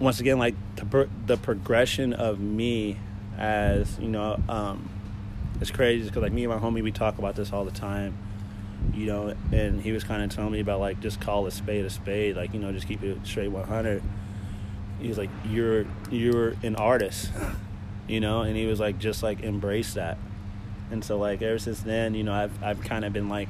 once 0.00 0.18
again 0.18 0.40
like 0.40 0.56
the, 0.74 0.86
pro- 0.86 1.10
the 1.26 1.36
progression 1.36 2.14
of 2.14 2.40
me 2.40 2.96
as 3.38 3.96
you 4.00 4.08
know, 4.08 4.42
um, 4.48 4.90
it's 5.60 5.70
crazy 5.70 6.08
because 6.08 6.20
like 6.20 6.32
me 6.32 6.42
and 6.42 6.52
my 6.52 6.58
homie 6.58 6.82
we 6.82 6.90
talk 6.90 7.16
about 7.18 7.36
this 7.36 7.52
all 7.52 7.64
the 7.64 7.70
time. 7.70 8.18
You 8.92 9.06
know, 9.06 9.34
and 9.52 9.80
he 9.80 9.92
was 9.92 10.02
kind 10.02 10.20
of 10.20 10.34
telling 10.34 10.50
me 10.50 10.58
about 10.58 10.80
like 10.80 10.98
just 10.98 11.20
call 11.20 11.46
a 11.46 11.52
spade 11.52 11.84
a 11.84 11.90
spade, 11.90 12.34
like 12.34 12.54
you 12.54 12.58
know, 12.58 12.72
just 12.72 12.88
keep 12.88 13.04
it 13.04 13.18
straight 13.24 13.52
100 13.52 14.02
he 15.00 15.08
was 15.08 15.18
like 15.18 15.30
you're 15.46 15.86
you're 16.10 16.50
an 16.62 16.76
artist 16.76 17.30
you 18.06 18.20
know 18.20 18.42
and 18.42 18.56
he 18.56 18.66
was 18.66 18.80
like 18.80 18.98
just 18.98 19.22
like 19.22 19.40
embrace 19.40 19.94
that. 19.94 20.18
And 20.90 21.04
so 21.04 21.18
like 21.18 21.40
ever 21.42 21.58
since 21.58 21.80
then 21.80 22.14
you 22.14 22.24
know 22.24 22.32
i've 22.32 22.62
i've 22.62 22.80
kind 22.80 23.04
of 23.04 23.12
been 23.12 23.28
like 23.28 23.48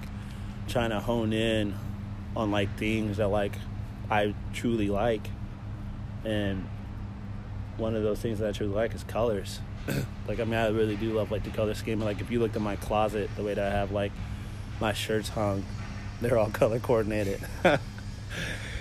trying 0.69 0.90
to 0.90 1.00
hone 1.00 1.33
in 1.33 1.75
on 2.37 2.50
like 2.50 2.76
things 2.76 3.16
that 3.16 3.28
like 3.28 3.52
i 4.11 4.35
truly 4.52 4.88
like. 4.88 5.28
And 6.25 6.69
one 7.78 7.97
of 7.97 8.02
those 8.02 8.21
things 8.21 8.38
that 8.40 8.49
i 8.49 8.52
truly 8.52 8.75
like 8.75 8.95
is 8.95 9.04
colors. 9.04 9.61
Like 10.28 10.38
i 10.38 10.45
mean 10.45 10.54
i 10.54 10.69
really 10.69 10.95
do 10.95 11.12
love 11.14 11.33
like 11.33 11.42
the 11.42 11.50
color 11.50 11.75
scheme 11.75 11.99
like 11.99 12.21
if 12.21 12.30
you 12.30 12.38
look 12.38 12.54
at 12.54 12.62
my 12.62 12.76
closet 12.76 13.28
the 13.35 13.42
way 13.42 13.52
that 13.52 13.66
i 13.66 13.75
have 13.75 13.90
like 13.90 14.12
my 14.80 14.92
shirts 14.92 15.30
hung 15.30 15.64
they're 16.21 16.38
all 16.38 16.50
color 16.50 16.78
coordinated. 16.78 17.40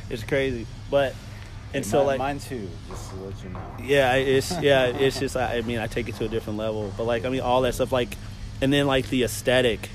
It's 0.09 0.23
crazy. 0.23 0.65
But 0.89 1.13
and 1.73 1.85
so 1.85 1.99
mine, 1.99 2.07
like 2.07 2.19
mine 2.19 2.39
too 2.39 2.69
just 2.89 3.09
to 3.11 3.15
let 3.17 3.43
you 3.43 3.49
know. 3.49 3.59
Yeah 3.83 4.13
it's 4.15 4.51
yeah 4.61 4.85
it's 4.85 5.19
just 5.19 5.35
i 5.37 5.61
mean 5.61 5.79
i 5.79 5.87
take 5.87 6.09
it 6.09 6.15
to 6.15 6.25
a 6.25 6.27
different 6.27 6.57
level 6.57 6.91
but 6.97 7.03
like 7.03 7.25
i 7.25 7.29
mean 7.29 7.41
all 7.41 7.61
that 7.61 7.75
stuff 7.75 7.91
like 7.91 8.17
and 8.61 8.73
then 8.73 8.87
like 8.87 9.09
the 9.09 9.23
aesthetic 9.23 9.89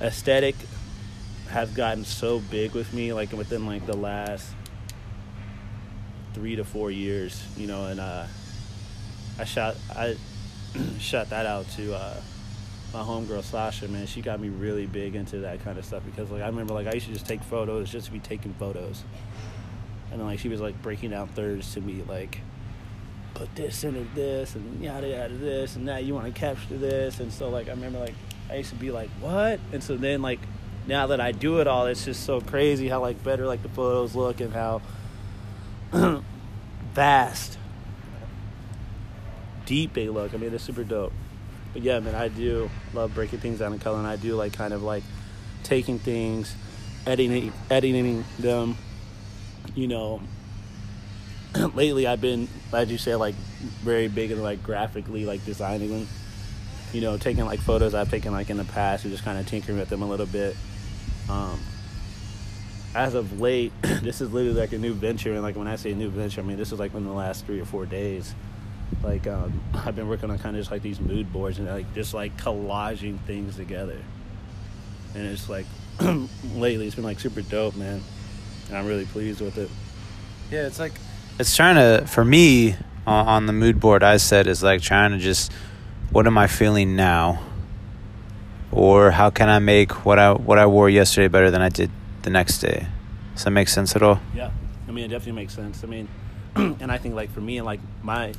aesthetic 0.00 0.54
has 1.50 1.70
gotten 1.70 2.04
so 2.04 2.40
big 2.50 2.72
with 2.72 2.92
me 2.92 3.12
like 3.12 3.32
within 3.32 3.66
like 3.66 3.86
the 3.86 3.96
last 3.96 4.52
three 6.34 6.56
to 6.56 6.64
four 6.64 6.90
years 6.90 7.42
you 7.56 7.66
know 7.66 7.86
and 7.86 8.00
uh 8.00 8.26
i 9.38 9.44
shot 9.44 9.76
i 9.96 10.16
shot 10.98 11.30
that 11.30 11.46
out 11.46 11.68
to 11.70 11.94
uh 11.94 12.20
my 12.92 13.00
homegirl 13.00 13.42
Sasha, 13.42 13.86
man, 13.88 14.06
she 14.06 14.22
got 14.22 14.40
me 14.40 14.48
really 14.48 14.86
big 14.86 15.14
into 15.14 15.40
that 15.40 15.62
kind 15.62 15.78
of 15.78 15.84
stuff 15.84 16.02
because 16.06 16.30
like 16.30 16.40
I 16.40 16.46
remember 16.46 16.72
like 16.72 16.86
I 16.86 16.92
used 16.92 17.06
to 17.06 17.12
just 17.12 17.26
take 17.26 17.42
photos 17.42 17.90
just 17.90 18.06
to 18.06 18.12
be 18.12 18.18
taking 18.18 18.54
photos 18.54 19.04
and 20.12 20.22
like 20.22 20.38
she 20.38 20.48
was 20.48 20.60
like 20.60 20.80
breaking 20.82 21.10
down 21.10 21.28
thirds 21.28 21.74
to 21.74 21.80
me 21.80 22.02
like 22.08 22.40
put 23.34 23.54
this 23.54 23.84
into 23.84 24.04
this 24.14 24.54
and 24.54 24.82
yada 24.82 25.08
yada 25.08 25.34
this 25.34 25.76
and 25.76 25.88
that. 25.88 26.04
You 26.04 26.14
want 26.14 26.26
to 26.26 26.38
capture 26.38 26.76
this 26.76 27.20
and 27.20 27.32
so 27.32 27.48
like 27.48 27.68
I 27.68 27.70
remember 27.70 28.00
like 28.00 28.14
I 28.50 28.56
used 28.56 28.70
to 28.70 28.76
be 28.76 28.90
like 28.90 29.10
what? 29.20 29.60
And 29.72 29.82
so 29.82 29.96
then 29.96 30.22
like 30.22 30.40
now 30.86 31.08
that 31.08 31.20
I 31.20 31.32
do 31.32 31.60
it 31.60 31.66
all 31.66 31.86
it's 31.86 32.04
just 32.04 32.24
so 32.24 32.40
crazy 32.40 32.88
how 32.88 33.00
like 33.00 33.22
better 33.22 33.46
like 33.46 33.62
the 33.62 33.68
photos 33.68 34.14
look 34.14 34.40
and 34.40 34.52
how 34.52 34.82
vast 36.94 37.58
deep 39.66 39.94
they 39.94 40.08
look. 40.08 40.34
I 40.34 40.38
mean 40.38 40.50
they're 40.50 40.58
super 40.58 40.84
dope. 40.84 41.12
But 41.72 41.82
yeah 41.82 42.00
man 42.00 42.14
I 42.14 42.28
do 42.28 42.70
love 42.92 43.14
breaking 43.14 43.40
things 43.40 43.60
down 43.60 43.72
in 43.72 43.78
color 43.78 43.98
and 43.98 44.06
I 44.06 44.16
do 44.16 44.34
like 44.34 44.52
kind 44.52 44.72
of 44.72 44.82
like 44.82 45.04
taking 45.62 45.98
things 45.98 46.56
editing 47.06 47.52
editing 47.70 48.24
them 48.38 48.76
you 49.78 49.86
know, 49.86 50.20
lately 51.74 52.08
I've 52.08 52.20
been, 52.20 52.48
as 52.72 52.90
you 52.90 52.98
say, 52.98 53.14
like 53.14 53.36
very 53.84 54.08
big 54.08 54.32
and 54.32 54.42
like 54.42 54.62
graphically 54.64 55.24
like 55.24 55.44
designing 55.44 55.90
them. 55.90 56.08
You 56.92 57.00
know, 57.02 57.16
taking 57.16 57.44
like 57.44 57.60
photos 57.60 57.94
I've 57.94 58.10
taken 58.10 58.32
like 58.32 58.50
in 58.50 58.56
the 58.56 58.64
past 58.64 59.04
and 59.04 59.12
just 59.12 59.22
kind 59.22 59.38
of 59.38 59.46
tinkering 59.46 59.78
with 59.78 59.88
them 59.88 60.02
a 60.02 60.06
little 60.08 60.26
bit. 60.26 60.56
Um, 61.28 61.60
as 62.94 63.14
of 63.14 63.40
late, 63.40 63.72
this 63.82 64.20
is 64.20 64.32
literally 64.32 64.58
like 64.58 64.72
a 64.72 64.78
new 64.78 64.94
venture, 64.94 65.34
and 65.34 65.42
like 65.42 65.54
when 65.54 65.68
I 65.68 65.76
say 65.76 65.92
a 65.92 65.94
new 65.94 66.08
venture, 66.08 66.40
I 66.40 66.44
mean 66.44 66.56
this 66.56 66.72
is 66.72 66.80
like 66.80 66.94
in 66.94 67.04
the 67.04 67.12
last 67.12 67.46
three 67.46 67.60
or 67.60 67.66
four 67.66 67.86
days. 67.86 68.34
Like 69.04 69.28
um, 69.28 69.60
I've 69.74 69.94
been 69.94 70.08
working 70.08 70.30
on 70.30 70.38
kind 70.38 70.56
of 70.56 70.60
just 70.60 70.72
like 70.72 70.82
these 70.82 70.98
mood 70.98 71.32
boards 71.32 71.58
and 71.58 71.68
like 71.68 71.94
just 71.94 72.14
like 72.14 72.36
collaging 72.36 73.20
things 73.20 73.54
together, 73.54 73.98
and 75.14 75.24
it's 75.24 75.48
like 75.48 75.66
lately 76.00 76.86
it's 76.86 76.96
been 76.96 77.04
like 77.04 77.20
super 77.20 77.42
dope, 77.42 77.76
man 77.76 78.02
and 78.68 78.76
I'm 78.76 78.86
really 78.86 79.06
pleased 79.06 79.40
with 79.40 79.58
it. 79.58 79.70
Yeah, 80.50 80.66
it's 80.66 80.78
like 80.78 80.92
it's 81.38 81.54
trying 81.54 81.76
to 81.76 82.06
for 82.06 82.24
me 82.24 82.76
on, 83.06 83.26
on 83.26 83.46
the 83.46 83.52
mood 83.52 83.80
board. 83.80 84.02
I 84.02 84.16
said 84.16 84.46
is 84.46 84.62
like 84.62 84.82
trying 84.82 85.12
to 85.12 85.18
just 85.18 85.52
what 86.10 86.26
am 86.26 86.38
I 86.38 86.46
feeling 86.46 86.96
now, 86.96 87.40
or 88.72 89.10
how 89.10 89.30
can 89.30 89.48
I 89.48 89.58
make 89.58 90.04
what 90.04 90.18
I 90.18 90.32
what 90.32 90.58
I 90.58 90.66
wore 90.66 90.88
yesterday 90.88 91.28
better 91.28 91.50
than 91.50 91.62
I 91.62 91.68
did 91.68 91.90
the 92.22 92.30
next 92.30 92.58
day. 92.58 92.86
Does 93.34 93.44
that 93.44 93.50
make 93.50 93.68
sense 93.68 93.94
at 93.94 94.02
all? 94.02 94.20
Yeah, 94.34 94.50
I 94.88 94.90
mean 94.90 95.04
it 95.04 95.08
definitely 95.08 95.40
makes 95.40 95.54
sense. 95.54 95.84
I 95.84 95.86
mean, 95.86 96.08
and 96.56 96.90
I 96.90 96.98
think 96.98 97.14
like 97.14 97.30
for 97.30 97.40
me 97.40 97.58
and 97.58 97.66
like 97.66 97.80
my 98.02 98.32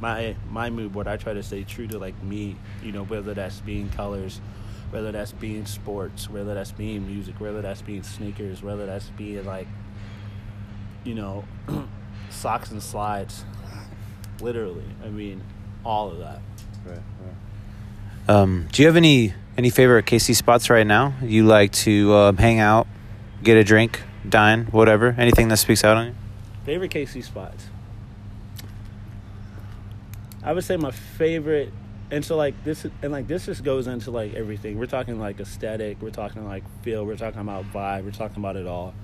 my 0.00 0.36
my 0.50 0.70
mood 0.70 0.92
board, 0.92 1.08
I 1.08 1.16
try 1.16 1.34
to 1.34 1.42
stay 1.42 1.64
true 1.64 1.86
to 1.88 1.98
like 1.98 2.20
me. 2.22 2.56
You 2.82 2.92
know, 2.92 3.04
whether 3.04 3.34
that's 3.34 3.60
being 3.60 3.88
colors, 3.90 4.40
whether 4.90 5.12
that's 5.12 5.32
being 5.32 5.66
sports, 5.66 6.30
whether 6.30 6.54
that's 6.54 6.72
being 6.72 7.06
music, 7.06 7.40
whether 7.40 7.60
that's 7.60 7.82
being 7.82 8.02
sneakers, 8.02 8.62
whether 8.62 8.86
that's 8.86 9.10
being 9.10 9.44
like, 9.44 9.68
you 11.04 11.14
know, 11.14 11.44
socks 12.30 12.70
and 12.70 12.82
slides. 12.82 13.44
Literally, 14.40 14.84
I 15.04 15.08
mean, 15.08 15.42
all 15.84 16.10
of 16.10 16.18
that. 16.18 16.40
Right. 16.86 16.96
right. 16.96 18.34
Um, 18.34 18.68
do 18.70 18.82
you 18.82 18.88
have 18.88 18.96
any 18.96 19.34
any 19.56 19.70
favorite 19.70 20.06
KC 20.06 20.36
spots 20.36 20.70
right 20.70 20.86
now? 20.86 21.14
You 21.22 21.44
like 21.44 21.72
to 21.72 22.14
um, 22.14 22.36
hang 22.36 22.60
out, 22.60 22.86
get 23.42 23.56
a 23.56 23.64
drink, 23.64 24.00
dine, 24.28 24.66
whatever. 24.66 25.14
Anything 25.18 25.48
that 25.48 25.56
speaks 25.56 25.82
out 25.82 25.96
on 25.96 26.06
you? 26.08 26.14
Favorite 26.64 26.92
KC 26.92 27.24
spots. 27.24 27.66
I 30.42 30.52
would 30.52 30.64
say 30.64 30.76
my 30.76 30.90
favorite, 30.90 31.72
and 32.10 32.24
so 32.24 32.36
like 32.36 32.62
this, 32.64 32.86
and 33.02 33.12
like 33.12 33.26
this 33.26 33.46
just 33.46 33.62
goes 33.62 33.86
into 33.86 34.10
like 34.10 34.34
everything. 34.34 34.78
We're 34.78 34.86
talking 34.86 35.20
like 35.20 35.40
aesthetic. 35.40 36.00
We're 36.00 36.10
talking 36.10 36.46
like 36.46 36.64
feel. 36.82 37.04
We're 37.04 37.16
talking 37.16 37.40
about 37.40 37.70
vibe. 37.72 38.04
We're 38.04 38.10
talking 38.10 38.38
about 38.38 38.56
it 38.56 38.66
all. 38.66 38.94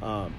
Um, 0.00 0.34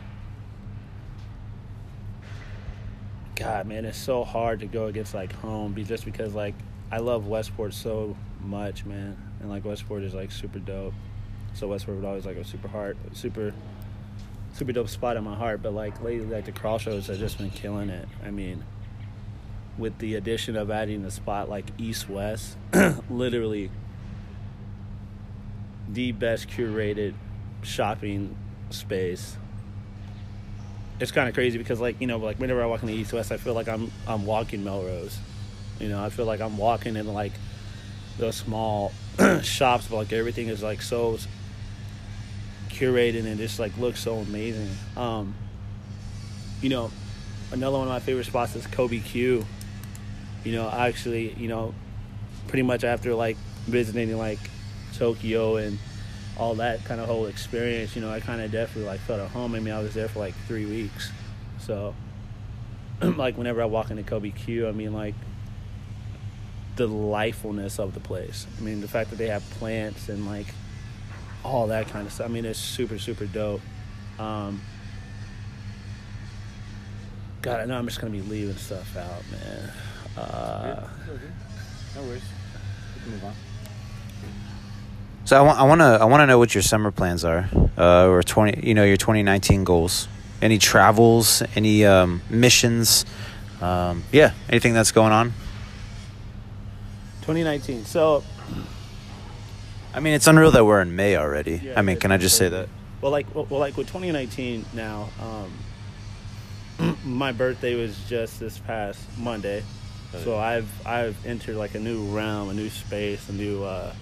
God, 3.35 3.67
man, 3.67 3.85
it's 3.85 3.97
so 3.97 4.23
hard 4.23 4.61
to 4.61 4.65
go 4.65 4.85
against 4.85 5.13
like 5.13 5.33
home, 5.33 5.75
just 5.83 6.05
because 6.05 6.33
like 6.33 6.55
I 6.91 6.97
love 6.97 7.27
Westport 7.27 7.73
so 7.73 8.15
much, 8.41 8.85
man, 8.85 9.17
and 9.41 9.49
like 9.49 9.65
Westport 9.65 10.03
is 10.03 10.13
like 10.13 10.31
super 10.31 10.59
dope. 10.59 10.93
So 11.53 11.67
Westport 11.67 11.97
would 11.97 12.05
always 12.05 12.25
like 12.25 12.37
a 12.37 12.45
super 12.45 12.67
hard, 12.67 12.97
super, 13.11 13.53
super 14.53 14.71
dope 14.71 14.89
spot 14.89 15.17
in 15.17 15.23
my 15.23 15.35
heart. 15.35 15.61
But 15.61 15.73
like 15.73 16.01
lately, 16.01 16.27
like 16.27 16.45
the 16.45 16.53
crawl 16.53 16.77
shows 16.77 17.07
have 17.07 17.17
just 17.17 17.37
been 17.37 17.49
killing 17.49 17.89
it. 17.89 18.07
I 18.25 18.31
mean, 18.31 18.63
with 19.77 19.97
the 19.99 20.15
addition 20.15 20.55
of 20.55 20.69
adding 20.69 21.03
a 21.05 21.11
spot 21.11 21.49
like 21.49 21.65
East 21.77 22.09
West, 22.09 22.57
literally 23.09 23.71
the 25.89 26.11
best 26.11 26.47
curated 26.47 27.13
shopping 27.61 28.35
space 28.69 29.37
it's 30.99 31.11
kind 31.11 31.27
of 31.27 31.35
crazy 31.35 31.57
because 31.57 31.81
like 31.81 31.99
you 31.99 32.07
know 32.07 32.17
like 32.17 32.37
whenever 32.37 32.63
I 32.63 32.65
walk 32.65 32.81
in 32.81 32.87
the 32.87 32.93
East 32.93 33.13
West, 33.13 33.31
I 33.31 33.37
feel 33.37 33.53
like 33.53 33.67
I'm 33.67 33.91
I'm 34.07 34.25
walking 34.25 34.63
Melrose. 34.63 35.17
You 35.79 35.89
know, 35.89 36.03
I 36.03 36.09
feel 36.09 36.25
like 36.25 36.39
I'm 36.39 36.57
walking 36.57 36.95
in 36.95 37.11
like 37.13 37.33
the 38.17 38.31
small 38.31 38.93
shops, 39.41 39.87
but 39.87 39.97
like 39.97 40.13
everything 40.13 40.47
is 40.47 40.61
like 40.61 40.81
so 40.81 41.17
curated 42.69 43.25
and 43.25 43.37
just 43.37 43.59
like 43.59 43.77
looks 43.77 43.99
so 43.99 44.15
amazing. 44.15 44.69
Um, 44.95 45.35
you 46.61 46.69
know, 46.69 46.91
another 47.51 47.77
one 47.77 47.87
of 47.87 47.93
my 47.93 47.99
favorite 47.99 48.25
spots 48.25 48.55
is 48.55 48.65
Kobe 48.67 48.99
Q. 48.99 49.45
You 50.43 50.53
know, 50.53 50.69
actually, 50.69 51.33
you 51.33 51.47
know, 51.47 51.73
pretty 52.47 52.63
much 52.63 52.83
after 52.83 53.13
like 53.15 53.37
visiting 53.65 54.17
like 54.17 54.39
Tokyo 54.95 55.57
and 55.57 55.79
all 56.37 56.55
that 56.55 56.83
kind 56.85 56.99
of 56.99 57.07
whole 57.07 57.27
experience, 57.27 57.95
you 57.95 58.01
know, 58.01 58.11
I 58.11 58.19
kind 58.19 58.41
of 58.41 58.51
definitely 58.51 58.89
like 58.89 58.99
felt 59.01 59.19
at 59.21 59.29
home. 59.29 59.55
I 59.55 59.59
mean, 59.59 59.73
I 59.73 59.79
was 59.79 59.93
there 59.93 60.07
for 60.07 60.19
like 60.19 60.33
three 60.47 60.65
weeks, 60.65 61.11
so 61.59 61.93
like 63.01 63.37
whenever 63.37 63.61
I 63.61 63.65
walk 63.65 63.91
into 63.91 64.03
Kobe 64.03 64.31
Q, 64.31 64.67
I 64.67 64.71
mean 64.71 64.93
like 64.93 65.15
the 66.75 66.87
lifefulness 66.87 67.79
of 67.79 67.93
the 67.93 67.99
place. 67.99 68.47
I 68.57 68.61
mean, 68.61 68.81
the 68.81 68.87
fact 68.87 69.11
that 69.11 69.17
they 69.17 69.27
have 69.27 69.47
plants 69.51 70.09
and 70.09 70.25
like 70.25 70.47
all 71.43 71.67
that 71.67 71.87
kind 71.89 72.07
of 72.07 72.13
stuff. 72.13 72.29
I 72.29 72.29
mean, 72.29 72.45
it's 72.45 72.59
super 72.59 72.97
super 72.97 73.25
dope. 73.25 73.61
Um, 74.19 74.61
God, 77.41 77.59
I 77.59 77.65
know 77.65 77.77
I'm 77.77 77.85
just 77.85 77.99
gonna 77.99 78.11
be 78.11 78.21
leaving 78.21 78.55
stuff 78.55 78.95
out, 78.97 79.23
man. 79.31 79.71
Uh, 80.17 80.87
no 81.95 82.01
worries. 82.03 82.21
We 82.95 83.01
can 83.01 83.11
move 83.11 83.23
on. 83.25 83.33
So 85.25 85.37
I 85.37 85.41
want 85.41 85.59
I 85.59 85.63
want 85.63 85.81
to 85.81 85.85
I 86.01 86.05
want 86.05 86.21
to 86.21 86.27
know 86.27 86.37
what 86.37 86.53
your 86.53 86.61
summer 86.61 86.91
plans 86.91 87.23
are, 87.23 87.49
uh, 87.77 88.07
or 88.07 88.23
twenty 88.23 88.67
you 88.67 88.73
know 88.73 88.83
your 88.83 88.97
twenty 88.97 89.23
nineteen 89.23 89.63
goals. 89.63 90.07
Any 90.41 90.57
travels, 90.57 91.41
any 91.55 91.85
um, 91.85 92.21
missions, 92.29 93.05
um, 93.61 94.03
yeah, 94.11 94.33
anything 94.49 94.73
that's 94.73 94.91
going 94.91 95.13
on. 95.13 95.31
Twenty 97.21 97.45
nineteen. 97.45 97.85
So, 97.85 98.25
I 99.93 100.01
mean, 100.01 100.13
it's 100.13 100.27
unreal 100.27 100.51
that 100.51 100.65
we're 100.65 100.81
in 100.81 100.97
May 100.97 101.15
already. 101.15 101.61
Yeah, 101.63 101.79
I 101.79 101.81
mean, 101.81 101.97
can 101.97 102.11
I 102.11 102.17
just 102.17 102.35
say 102.35 102.49
that? 102.49 102.67
Well, 102.99 103.13
like 103.13 103.33
well, 103.33 103.47
like 103.51 103.77
with 103.77 103.87
twenty 103.87 104.11
nineteen 104.11 104.65
now. 104.73 105.07
Um, 106.79 106.97
my 107.05 107.31
birthday 107.31 107.75
was 107.75 107.97
just 108.09 108.39
this 108.39 108.57
past 108.57 108.99
Monday, 109.17 109.63
so 110.19 110.37
I've 110.37 110.69
I've 110.85 111.25
entered 111.25 111.55
like 111.55 111.75
a 111.75 111.79
new 111.79 112.05
realm, 112.15 112.49
a 112.49 112.53
new 112.53 112.69
space, 112.69 113.29
a 113.29 113.33
new. 113.33 113.63
Uh, 113.63 113.93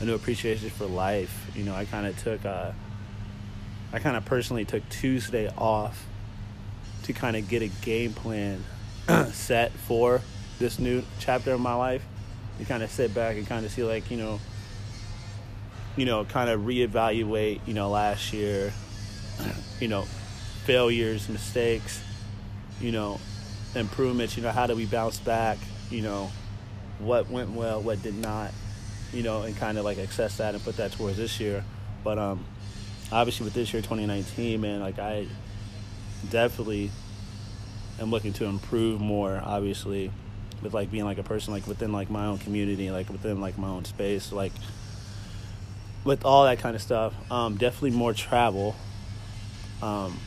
a 0.00 0.04
new 0.04 0.14
appreciation 0.14 0.70
for 0.70 0.86
life. 0.86 1.50
You 1.54 1.64
know, 1.64 1.74
I 1.74 1.84
kind 1.84 2.06
of 2.06 2.18
took, 2.18 2.44
uh, 2.44 2.72
I 3.92 3.98
kind 3.98 4.16
of 4.16 4.24
personally 4.24 4.64
took 4.64 4.88
Tuesday 4.88 5.48
off 5.56 6.06
to 7.04 7.12
kind 7.12 7.36
of 7.36 7.48
get 7.48 7.62
a 7.62 7.68
game 7.68 8.12
plan 8.12 8.64
set 9.32 9.72
for 9.72 10.20
this 10.58 10.78
new 10.78 11.02
chapter 11.18 11.52
of 11.52 11.60
my 11.60 11.74
life. 11.74 12.02
To 12.58 12.64
kind 12.64 12.84
of 12.84 12.90
sit 12.90 13.12
back 13.12 13.36
and 13.36 13.46
kind 13.46 13.66
of 13.66 13.72
see, 13.72 13.82
like, 13.82 14.12
you 14.12 14.16
know, 14.16 14.38
you 15.96 16.04
know, 16.04 16.24
kind 16.24 16.48
of 16.48 16.60
reevaluate, 16.60 17.60
you 17.66 17.74
know, 17.74 17.90
last 17.90 18.32
year, 18.32 18.72
you 19.80 19.88
know, 19.88 20.02
failures, 20.64 21.28
mistakes, 21.28 22.00
you 22.80 22.92
know, 22.92 23.18
improvements, 23.74 24.36
you 24.36 24.42
know, 24.42 24.50
how 24.50 24.66
do 24.66 24.74
we 24.74 24.86
bounce 24.86 25.18
back, 25.18 25.58
you 25.90 26.02
know, 26.02 26.30
what 26.98 27.28
went 27.30 27.50
well, 27.50 27.80
what 27.80 28.02
did 28.02 28.16
not 28.16 28.52
you 29.14 29.22
know, 29.22 29.42
and 29.42 29.56
kind 29.56 29.78
of 29.78 29.84
like 29.84 29.98
access 29.98 30.36
that 30.38 30.54
and 30.54 30.64
put 30.64 30.76
that 30.76 30.92
towards 30.92 31.16
this 31.16 31.38
year. 31.38 31.64
But 32.02 32.18
um, 32.18 32.44
obviously 33.12 33.44
with 33.44 33.54
this 33.54 33.72
year, 33.72 33.80
2019, 33.80 34.60
man, 34.60 34.80
like 34.80 34.98
I 34.98 35.26
definitely 36.30 36.90
am 38.00 38.10
looking 38.10 38.32
to 38.34 38.44
improve 38.46 39.00
more. 39.00 39.40
Obviously, 39.42 40.10
with 40.62 40.74
like 40.74 40.90
being 40.90 41.04
like 41.04 41.18
a 41.18 41.22
person 41.22 41.54
like 41.54 41.66
within 41.66 41.92
like 41.92 42.10
my 42.10 42.26
own 42.26 42.38
community, 42.38 42.90
like 42.90 43.08
within 43.08 43.40
like 43.40 43.56
my 43.56 43.68
own 43.68 43.84
space, 43.84 44.32
like 44.32 44.52
with 46.02 46.24
all 46.24 46.44
that 46.44 46.58
kind 46.58 46.74
of 46.74 46.82
stuff. 46.82 47.14
Um, 47.30 47.56
definitely 47.56 47.92
more 47.92 48.12
travel. 48.12 48.74
Um, 49.80 50.18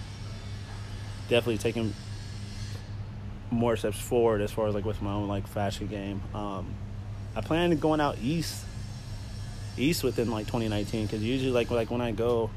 definitely 1.30 1.58
taking 1.58 1.94
more 3.52 3.76
steps 3.78 4.00
forward 4.00 4.42
as 4.42 4.52
far 4.52 4.68
as 4.68 4.76
like 4.76 4.86
with 4.86 5.02
my 5.02 5.14
own 5.14 5.28
like 5.28 5.48
fashion 5.48 5.88
game. 5.88 6.22
Um, 6.34 6.74
I 7.36 7.42
plan 7.42 7.72
on 7.72 7.78
going 7.78 8.02
out 8.02 8.18
east 8.22 8.66
east 9.78 10.04
within 10.04 10.32
like 10.32 10.48
2019 10.48 11.06
because 11.06 11.24
usually 11.24 11.52
like 11.52 11.70
like 11.72 11.92
when 11.92 12.02
I 12.02 12.12
go 12.12 12.50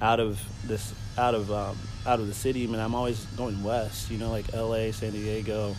out 0.00 0.20
of 0.20 0.40
this 0.66 0.94
out 1.18 1.34
of 1.34 1.50
um, 1.52 1.76
out 2.06 2.20
of 2.20 2.26
the 2.26 2.34
city, 2.34 2.64
I 2.64 2.66
mean 2.66 2.80
I'm 2.80 2.94
always 2.94 3.24
going 3.36 3.62
west. 3.62 4.10
You 4.10 4.18
know, 4.18 4.30
like 4.30 4.52
L.A., 4.54 4.92
San 4.92 5.12
Diego, 5.12 5.74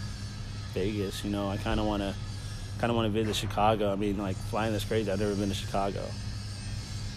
Vegas. 0.73 1.23
You 1.23 1.31
know, 1.31 1.49
I 1.49 1.57
kind 1.57 1.79
of 1.79 1.85
want 1.85 2.03
to 2.03 2.13
kind 2.79 2.91
of 2.91 2.95
want 2.95 3.11
to 3.11 3.11
visit 3.11 3.35
Chicago. 3.35 3.91
I 3.91 3.95
mean, 3.95 4.17
like 4.17 4.35
flying 4.35 4.73
this 4.73 4.85
crazy. 4.85 5.11
I've 5.11 5.19
never 5.19 5.35
been 5.35 5.49
to 5.49 5.55
Chicago. 5.55 6.03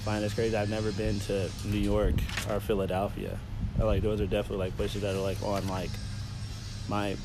Flying 0.05 0.23
this 0.23 0.35
crazy. 0.35 0.57
I've 0.57 0.71
never 0.71 0.93
been 0.93 1.21
to 1.21 1.51
New 1.65 1.79
York 1.79 2.15
or 2.49 2.61
Philadelphia. 2.61 3.39
Like 3.79 4.03
those 4.03 4.21
are 4.21 4.27
definitely 4.27 4.67
like 4.67 4.77
places 4.77 5.03
that 5.03 5.15
are 5.15 5.21
like 5.21 5.41
on 5.43 5.69
like 5.69 5.91
my 6.89 7.17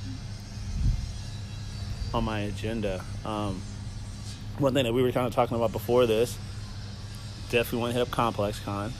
on 2.13 2.23
my 2.23 2.41
agenda. 2.41 3.03
Um, 3.25 3.61
one 4.59 4.73
thing 4.73 4.83
that 4.83 4.93
we 4.93 5.01
were 5.01 5.11
kind 5.11 5.25
of 5.25 5.33
talking 5.33 5.57
about 5.57 5.71
before 5.71 6.05
this, 6.05 6.37
definitely 7.49 7.79
want 7.79 7.93
to 7.93 7.99
hit 7.99 8.07
up 8.07 8.11
Complex 8.11 8.59
Con. 8.59 8.91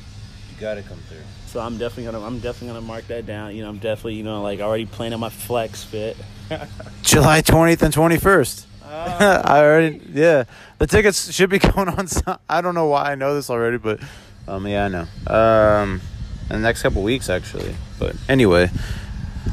You 0.52 0.60
gotta 0.60 0.82
come 0.82 0.97
through. 1.10 1.17
So 1.47 1.60
I'm 1.60 1.78
definitely 1.78 2.12
gonna 2.12 2.26
I'm 2.26 2.39
definitely 2.39 2.69
gonna 2.69 2.82
mark 2.82 3.08
that 3.08 3.26
down. 3.26 3.56
You 3.56 3.63
know, 3.63 3.69
I'm 3.69 3.78
definitely 3.78 4.15
you 4.15 4.23
know 4.23 4.41
like 4.41 4.60
already 4.60 4.86
planning 4.86 5.19
my 5.19 5.30
flex 5.30 5.84
fit. 5.84 6.17
July 7.02 7.41
20th 7.41 7.82
and 7.82 7.93
21st. 7.93 8.65
Uh, 8.84 9.41
I 9.45 9.60
already 9.60 10.02
yeah. 10.12 10.45
The 10.80 10.88
tickets 10.88 11.32
should 11.32 11.49
be 11.49 11.60
going 11.60 11.89
on. 11.89 12.08
I 12.49 12.62
don't 12.62 12.76
know 12.76 12.88
why 12.88 13.12
I 13.12 13.15
know 13.15 13.36
this 13.36 13.49
already, 13.49 13.78
but 13.78 13.99
um 14.47 14.67
yeah 14.67 14.86
I 14.86 14.88
know. 14.89 15.08
Um, 15.28 16.02
in 16.49 16.58
the 16.58 16.60
next 16.60 16.82
couple 16.82 17.04
weeks 17.04 17.30
actually. 17.30 17.76
But 17.99 18.15
anyway. 18.28 18.69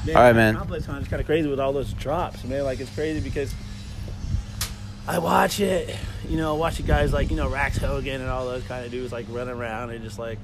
Man, 0.06 0.16
all 0.16 0.22
right, 0.22 0.36
man. 0.36 0.56
Complex 0.56 0.86
Con 0.86 1.02
is 1.02 1.08
kind 1.08 1.20
of 1.20 1.26
crazy 1.26 1.48
with 1.48 1.60
all 1.60 1.72
those 1.72 1.92
drops, 1.92 2.44
man. 2.44 2.64
Like 2.64 2.80
it's 2.80 2.94
crazy 2.94 3.20
because 3.20 3.54
I 5.06 5.18
watch 5.18 5.60
it, 5.60 5.96
you 6.28 6.36
know, 6.36 6.54
watch 6.54 6.76
the 6.76 6.82
guys 6.82 7.12
like, 7.12 7.30
you 7.30 7.36
know, 7.36 7.48
Rax 7.48 7.76
Hogan 7.78 8.20
and 8.20 8.30
all 8.30 8.46
those 8.46 8.62
kind 8.64 8.84
of 8.84 8.90
dudes 8.90 9.12
like 9.12 9.26
running 9.28 9.54
around 9.54 9.90
and 9.90 10.04
just 10.04 10.18
like, 10.18 10.38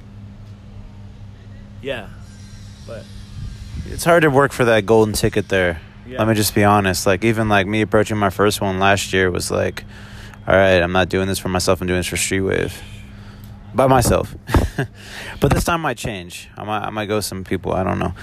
yeah. 1.82 2.09
But 2.87 3.04
it's 3.87 4.04
hard 4.04 4.22
to 4.22 4.30
work 4.30 4.52
for 4.52 4.64
that 4.64 4.87
golden 4.87 5.14
ticket 5.14 5.48
there. 5.48 5.80
Yeah. 6.06 6.18
Let 6.18 6.28
me 6.28 6.35
just 6.35 6.54
be 6.54 6.64
honest. 6.64 7.06
Like, 7.06 7.24
even 7.24 7.48
like 7.48 7.66
me 7.66 7.80
approaching 7.80 8.16
my 8.16 8.30
first 8.30 8.61
one 8.61 8.78
last 8.78 9.12
year 9.12 9.30
was 9.30 9.50
like, 9.50 9.85
all 10.46 10.54
right, 10.54 10.80
I'm 10.80 10.92
not 10.92 11.09
doing 11.09 11.26
this 11.28 11.38
for 11.38 11.48
myself, 11.48 11.80
I'm 11.80 11.87
doing 11.87 12.00
this 12.00 12.06
for 12.06 12.16
Streetwave 12.16 12.72
by 13.74 13.87
myself. 13.87 14.35
but 15.40 15.52
this 15.52 15.64
time 15.64 15.82
might 15.82 15.98
change. 15.98 16.48
I 16.56 16.64
might, 16.64 16.87
I 16.87 16.90
might 16.90 17.06
go 17.06 17.20
some 17.20 17.44
people. 17.44 17.72
I 17.72 17.85
don't 17.85 17.98
know. 17.98 18.14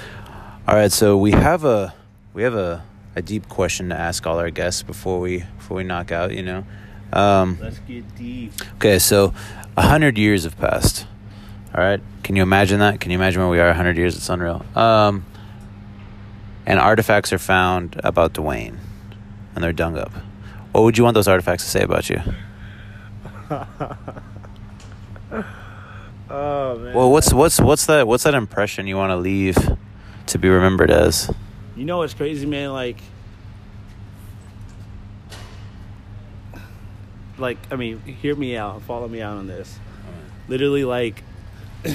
All 0.68 0.76
right, 0.76 0.92
so 0.92 1.18
we 1.18 1.32
have 1.32 1.66
a 1.66 1.94
we 2.34 2.44
have 2.44 2.56
a 2.56 2.84
a 3.16 3.22
deep 3.22 3.50
question 3.50 3.90
to 3.90 4.00
ask 4.00 4.26
all 4.26 4.40
our 4.40 4.50
guests 4.50 4.82
before 4.82 5.20
we 5.20 5.44
before 5.58 5.78
we 5.78 5.84
knock 5.84 6.12
out. 6.12 6.32
You 6.32 6.44
know. 6.44 6.66
Um, 7.12 7.60
Let's 7.62 7.80
get 7.80 8.16
deep. 8.16 8.54
okay, 8.76 8.98
so 8.98 9.34
a 9.78 9.82
hundred 9.84 10.18
years 10.18 10.46
have 10.46 10.58
passed. 10.58 11.06
All 11.76 11.84
right, 11.84 12.02
can 12.24 12.36
you 12.36 12.44
imagine 12.44 12.80
that? 12.80 13.00
Can 13.02 13.12
you 13.12 13.18
imagine 13.18 13.42
where 13.42 13.50
we 13.50 13.60
are? 13.60 13.68
a 13.70 13.74
hundred 13.74 13.98
years. 13.98 14.16
It's 14.16 14.30
unreal. 14.30 14.66
Um, 14.76 15.26
and 16.66 16.80
artifacts 16.80 17.34
are 17.34 17.40
found 17.40 18.00
about 18.04 18.34
Dwayne, 18.34 18.78
and 19.56 19.64
they're 19.64 19.74
dung 19.74 19.98
up. 19.98 20.12
What 20.72 20.84
would 20.84 20.98
you 20.98 21.04
want 21.04 21.14
those 21.14 21.28
artifacts 21.28 21.66
to 21.66 21.70
say 21.70 21.84
about 21.84 22.10
you? 22.10 22.22
Oh 26.36 26.80
man. 26.80 26.96
Well, 26.96 27.12
what's 27.12 27.32
what's 27.32 27.60
what's 27.60 27.86
that 27.86 28.08
what's 28.08 28.24
that 28.24 28.34
impression 28.34 28.88
you 28.88 28.98
want 28.98 29.12
to 29.12 29.18
leave 29.18 29.56
to 30.28 30.38
be 30.38 30.50
remembered 30.50 30.92
as? 30.92 31.32
You 31.76 31.86
know 31.86 32.00
what's 32.00 32.14
crazy, 32.14 32.46
man? 32.46 32.72
Like, 32.72 32.98
like 37.38 37.58
I 37.72 37.76
mean, 37.76 38.00
hear 38.00 38.36
me 38.36 38.56
out, 38.56 38.82
follow 38.84 39.08
me 39.08 39.22
out 39.22 39.38
on 39.38 39.48
this. 39.48 39.80
Literally, 40.48 40.84
like, 40.84 41.24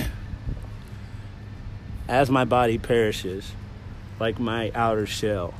as 2.09 2.31
my 2.31 2.45
body 2.45 2.79
perishes, 2.79 3.53
like 4.19 4.39
my 4.39 4.71
outer 4.75 5.07
shell, 5.07 5.55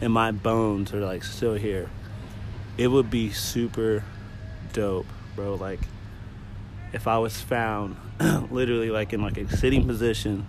and 0.00 0.12
my 0.12 0.30
bones 0.30 0.92
are 0.94 1.00
like 1.00 1.24
still 1.24 1.54
here. 1.54 1.90
It 2.78 2.88
would 2.88 3.10
be 3.10 3.30
super 3.30 4.04
dope, 4.72 5.06
bro. 5.34 5.54
Like, 5.54 5.80
if 6.92 7.06
I 7.06 7.18
was 7.18 7.40
found, 7.40 7.96
literally, 8.50 8.90
like 8.90 9.12
in 9.12 9.22
like 9.22 9.38
a 9.38 9.56
sitting 9.56 9.86
position, 9.86 10.46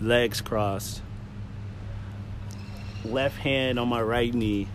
legs 0.00 0.40
crossed 0.40 1.00
left 3.04 3.36
hand 3.36 3.78
on 3.78 3.88
my 3.88 4.00
right 4.00 4.32
knee, 4.32 4.66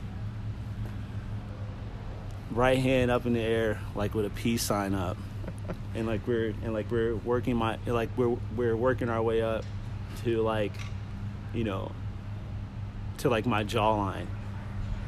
right 2.52 2.78
hand 2.78 3.12
up 3.12 3.26
in 3.26 3.34
the 3.34 3.42
air, 3.42 3.80
like 3.96 4.14
with 4.14 4.26
a 4.26 4.30
peace 4.30 4.64
sign 4.64 4.94
up, 4.94 5.18
and 5.96 6.08
like 6.08 6.26
we're 6.28 6.54
and 6.64 6.74
like 6.74 6.90
we're 6.92 7.16
working 7.16 7.56
my 7.56 7.78
like 7.86 8.10
we're 8.18 8.38
we're 8.56 8.76
working 8.76 9.10
our 9.10 9.22
way 9.22 9.42
up 9.42 9.66
to 10.24 10.42
like, 10.42 10.74
you 11.54 11.64
know, 11.64 11.92
to 13.20 13.30
like 13.30 13.46
my 13.46 13.64
jawline. 13.64 14.28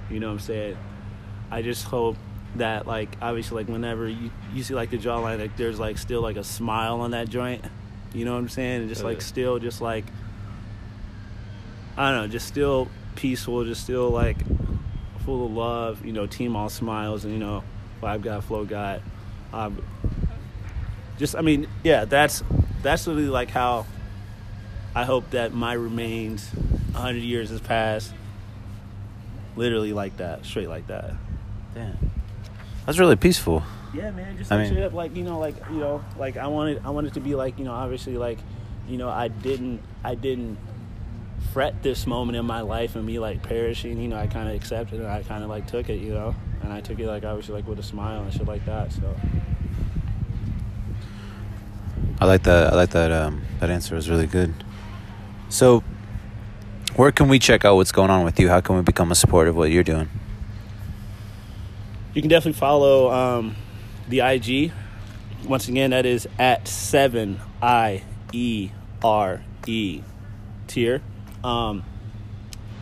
You 0.09 0.19
know 0.19 0.27
what 0.27 0.33
I'm 0.33 0.39
saying? 0.39 0.77
I 1.49 1.61
just 1.61 1.85
hope 1.85 2.17
that 2.55 2.85
like 2.85 3.15
obviously 3.21 3.63
like 3.63 3.71
whenever 3.71 4.09
you 4.09 4.31
you 4.53 4.63
see 4.63 4.73
like 4.73 4.89
the 4.89 4.97
jawline, 4.97 5.39
like 5.39 5.55
there's 5.57 5.79
like 5.79 5.97
still 5.97 6.21
like 6.21 6.37
a 6.37 6.43
smile 6.43 7.01
on 7.01 7.11
that 7.11 7.29
joint. 7.29 7.63
You 8.13 8.25
know 8.25 8.33
what 8.33 8.39
I'm 8.39 8.49
saying? 8.49 8.81
And 8.81 8.89
just 8.89 9.03
like 9.03 9.21
still 9.21 9.59
just 9.59 9.81
like 9.81 10.05
I 11.97 12.11
don't 12.11 12.21
know, 12.21 12.27
just 12.27 12.47
still 12.47 12.87
peaceful, 13.15 13.63
just 13.65 13.83
still 13.83 14.09
like 14.09 14.37
full 15.25 15.45
of 15.45 15.51
love. 15.51 16.05
You 16.05 16.13
know, 16.13 16.25
team 16.25 16.55
all 16.55 16.69
smiles, 16.69 17.23
and 17.25 17.33
you 17.33 17.39
know, 17.39 17.63
vibe 18.01 18.21
got 18.23 18.43
flow 18.43 18.65
got. 18.65 19.01
Um, 19.53 19.83
just, 21.17 21.35
I 21.35 21.41
mean, 21.41 21.67
yeah, 21.83 22.05
that's 22.05 22.43
that's 22.81 23.07
really 23.07 23.27
like 23.27 23.49
how 23.49 23.85
I 24.95 25.03
hope 25.03 25.31
that 25.31 25.53
my 25.53 25.73
remains. 25.73 26.49
hundred 26.93 27.23
years 27.23 27.49
has 27.49 27.61
passed. 27.61 28.13
Literally 29.55 29.93
like 29.93 30.17
that, 30.17 30.45
straight 30.45 30.69
like 30.69 30.87
that. 30.87 31.13
Damn, 31.75 31.97
that's 32.85 32.97
really 32.97 33.17
peaceful. 33.17 33.63
Yeah, 33.93 34.11
man. 34.11 34.37
Just 34.37 34.51
I 34.51 34.55
like 34.55 34.63
mean- 34.63 34.73
straight 34.73 34.85
up, 34.85 34.93
like 34.93 35.15
you 35.15 35.23
know, 35.23 35.39
like 35.39 35.55
you 35.69 35.77
know, 35.79 36.03
like 36.17 36.37
I 36.37 36.47
wanted, 36.47 36.81
I 36.85 36.89
wanted 36.91 37.13
to 37.15 37.19
be 37.19 37.35
like 37.35 37.59
you 37.59 37.65
know, 37.65 37.73
obviously, 37.73 38.17
like 38.17 38.39
you 38.87 38.97
know, 38.97 39.09
I 39.09 39.27
didn't, 39.27 39.81
I 40.03 40.15
didn't 40.15 40.57
fret 41.53 41.81
this 41.83 42.07
moment 42.07 42.37
in 42.37 42.45
my 42.45 42.61
life 42.61 42.95
and 42.95 43.05
me 43.05 43.19
like 43.19 43.43
perishing. 43.43 43.99
You 43.99 44.07
know, 44.07 44.17
I 44.17 44.27
kind 44.27 44.47
of 44.47 44.55
accepted 44.55 45.01
it. 45.01 45.05
I 45.05 45.23
kind 45.23 45.43
of 45.43 45.49
like 45.49 45.67
took 45.67 45.89
it, 45.89 45.99
you 45.99 46.13
know, 46.13 46.35
and 46.63 46.71
I 46.71 46.81
took 46.81 46.99
it 46.99 47.07
like 47.07 47.25
obviously 47.25 47.55
like 47.55 47.67
with 47.67 47.79
a 47.79 47.83
smile 47.83 48.23
and 48.23 48.31
shit 48.33 48.47
like 48.47 48.65
that. 48.65 48.91
So 48.93 49.15
I 52.19 52.25
like 52.25 52.43
that. 52.43 52.71
I 52.71 52.75
like 52.75 52.91
that. 52.91 53.11
Um, 53.11 53.41
that 53.59 53.69
answer 53.69 53.95
was 53.95 54.09
really 54.09 54.27
good. 54.27 54.53
So, 55.49 55.83
where 56.95 57.11
can 57.11 57.27
we 57.27 57.39
check 57.39 57.65
out 57.65 57.75
what's 57.75 57.91
going 57.91 58.09
on 58.09 58.23
with 58.23 58.39
you? 58.39 58.47
How 58.47 58.61
can 58.61 58.77
we 58.77 58.83
become 58.83 59.11
a 59.11 59.15
supporter 59.15 59.49
of 59.49 59.55
what 59.57 59.71
you're 59.71 59.83
doing? 59.83 60.09
you 62.13 62.21
can 62.21 62.27
definitely 62.27 62.59
follow 62.59 63.09
um, 63.09 63.55
the 64.09 64.19
IG. 64.21 64.71
Once 65.45 65.67
again, 65.67 65.89
that 65.91 66.05
is 66.05 66.27
at 66.37 66.67
seven 66.67 67.39
I 67.61 68.03
E 68.31 68.69
R 69.03 69.41
E 69.67 70.01
tier. 70.67 71.01
Um, 71.43 71.83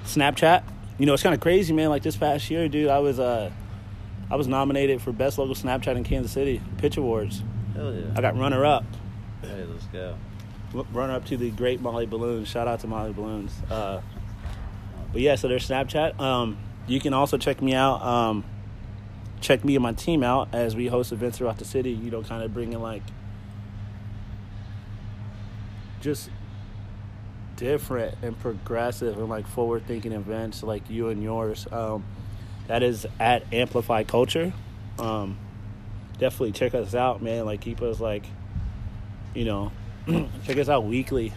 Snapchat. 0.05 0.63
You 0.97 1.05
know, 1.05 1.13
it's 1.13 1.23
kind 1.23 1.33
of 1.33 1.39
crazy, 1.41 1.73
man. 1.73 1.89
Like 1.89 2.03
this 2.03 2.17
past 2.17 2.49
year, 2.49 2.67
dude, 2.67 2.89
I 2.89 2.99
was 2.99 3.19
uh, 3.19 3.51
I 4.29 4.35
was 4.35 4.47
nominated 4.47 5.01
for 5.01 5.11
best 5.13 5.37
local 5.37 5.55
Snapchat 5.55 5.95
in 5.95 6.03
Kansas 6.03 6.31
City 6.31 6.61
Pitch 6.77 6.97
Awards. 6.97 7.41
Hell 7.73 7.93
yeah! 7.93 8.07
I 8.15 8.21
got 8.21 8.37
runner 8.37 8.65
up, 8.65 8.83
Hey, 9.41 9.63
let's 9.63 9.85
go. 9.85 10.17
runner 10.91 11.13
up 11.13 11.25
to 11.25 11.37
the 11.37 11.51
great 11.51 11.79
Molly 11.79 12.05
Balloons. 12.05 12.49
Shout 12.49 12.67
out 12.67 12.81
to 12.81 12.87
Molly 12.87 13.13
Balloons. 13.13 13.53
Uh, 13.71 14.01
but 15.13 15.21
yeah, 15.21 15.35
so 15.35 15.47
there's 15.47 15.67
Snapchat. 15.67 16.19
Um, 16.19 16.57
you 16.87 16.99
can 16.99 17.13
also 17.13 17.37
check 17.37 17.61
me 17.61 17.73
out. 17.73 18.01
Um, 18.01 18.43
check 19.41 19.63
me 19.63 19.75
and 19.75 19.83
my 19.83 19.93
team 19.93 20.23
out 20.23 20.49
as 20.53 20.75
we 20.75 20.87
host 20.87 21.11
events 21.11 21.37
throughout 21.37 21.57
the 21.57 21.65
city. 21.65 21.91
You 21.91 22.11
know, 22.11 22.23
kind 22.23 22.43
of 22.43 22.53
bringing 22.53 22.79
like 22.81 23.03
just 26.01 26.29
different 27.55 28.15
and 28.21 28.39
progressive 28.39 29.17
and 29.17 29.27
like 29.27 29.45
forward 29.45 29.85
thinking 29.85 30.13
events 30.13 30.63
like 30.63 30.89
you 30.89 31.09
and 31.09 31.21
yours. 31.21 31.67
Um, 31.71 32.05
that 32.67 32.83
is 32.83 33.05
at 33.19 33.51
Amplify 33.53 34.03
Culture. 34.03 34.53
Um, 34.97 35.37
definitely 36.19 36.51
check 36.51 36.73
us 36.73 36.95
out, 36.95 37.21
man. 37.21 37.45
Like 37.45 37.61
keep 37.61 37.81
us 37.81 37.99
like, 37.99 38.25
you 39.33 39.45
know, 39.45 39.71
check 40.45 40.57
us 40.57 40.69
out 40.69 40.85
weekly. 40.85 41.33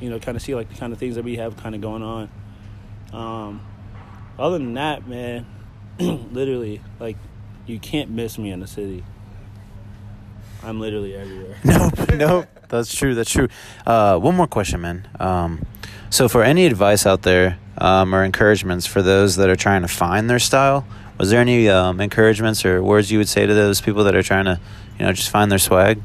You 0.00 0.10
know, 0.10 0.18
kind 0.18 0.36
of 0.36 0.42
see 0.42 0.54
like 0.54 0.68
the 0.68 0.74
kind 0.74 0.92
of 0.92 0.98
things 0.98 1.14
that 1.14 1.24
we 1.24 1.36
have 1.36 1.56
kind 1.56 1.74
of 1.74 1.80
going 1.80 2.02
on. 2.02 2.28
Um, 3.12 3.60
other 4.38 4.58
than 4.58 4.74
that, 4.74 5.06
man, 5.06 5.46
literally 5.98 6.80
like 6.98 7.16
you 7.66 7.78
can't 7.78 8.10
miss 8.10 8.38
me 8.38 8.50
in 8.50 8.60
the 8.60 8.66
city. 8.66 9.04
I'm 10.62 10.80
literally 10.80 11.14
everywhere. 11.14 11.56
Nope, 11.64 12.14
nope. 12.14 12.46
That's 12.68 12.94
true. 12.94 13.14
That's 13.14 13.30
true. 13.30 13.48
Uh, 13.86 14.18
one 14.18 14.34
more 14.34 14.46
question, 14.46 14.80
man. 14.80 15.06
Um, 15.20 15.66
so, 16.08 16.28
for 16.28 16.42
any 16.42 16.66
advice 16.66 17.04
out 17.04 17.22
there 17.22 17.58
um, 17.76 18.14
or 18.14 18.24
encouragements 18.24 18.86
for 18.86 19.02
those 19.02 19.36
that 19.36 19.48
are 19.50 19.56
trying 19.56 19.82
to 19.82 19.88
find 19.88 20.30
their 20.30 20.38
style, 20.38 20.86
was 21.18 21.30
there 21.30 21.40
any 21.40 21.68
um, 21.68 22.00
encouragements 22.00 22.64
or 22.64 22.82
words 22.82 23.10
you 23.12 23.18
would 23.18 23.28
say 23.28 23.46
to 23.46 23.54
those 23.54 23.80
people 23.80 24.04
that 24.04 24.14
are 24.14 24.22
trying 24.22 24.46
to, 24.46 24.58
you 24.98 25.04
know, 25.04 25.12
just 25.12 25.30
find 25.30 25.50
their 25.50 25.58
swag? 25.58 26.00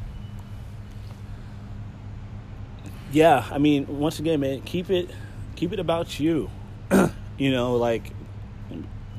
Yeah, 3.12 3.46
I 3.50 3.58
mean, 3.58 4.00
once 4.00 4.20
again, 4.20 4.40
man, 4.42 4.62
keep 4.62 4.90
it 4.90 5.10
keep 5.56 5.72
it 5.72 5.80
about 5.80 6.20
you. 6.20 6.50
you 7.38 7.52
know, 7.52 7.76
like 7.78 8.12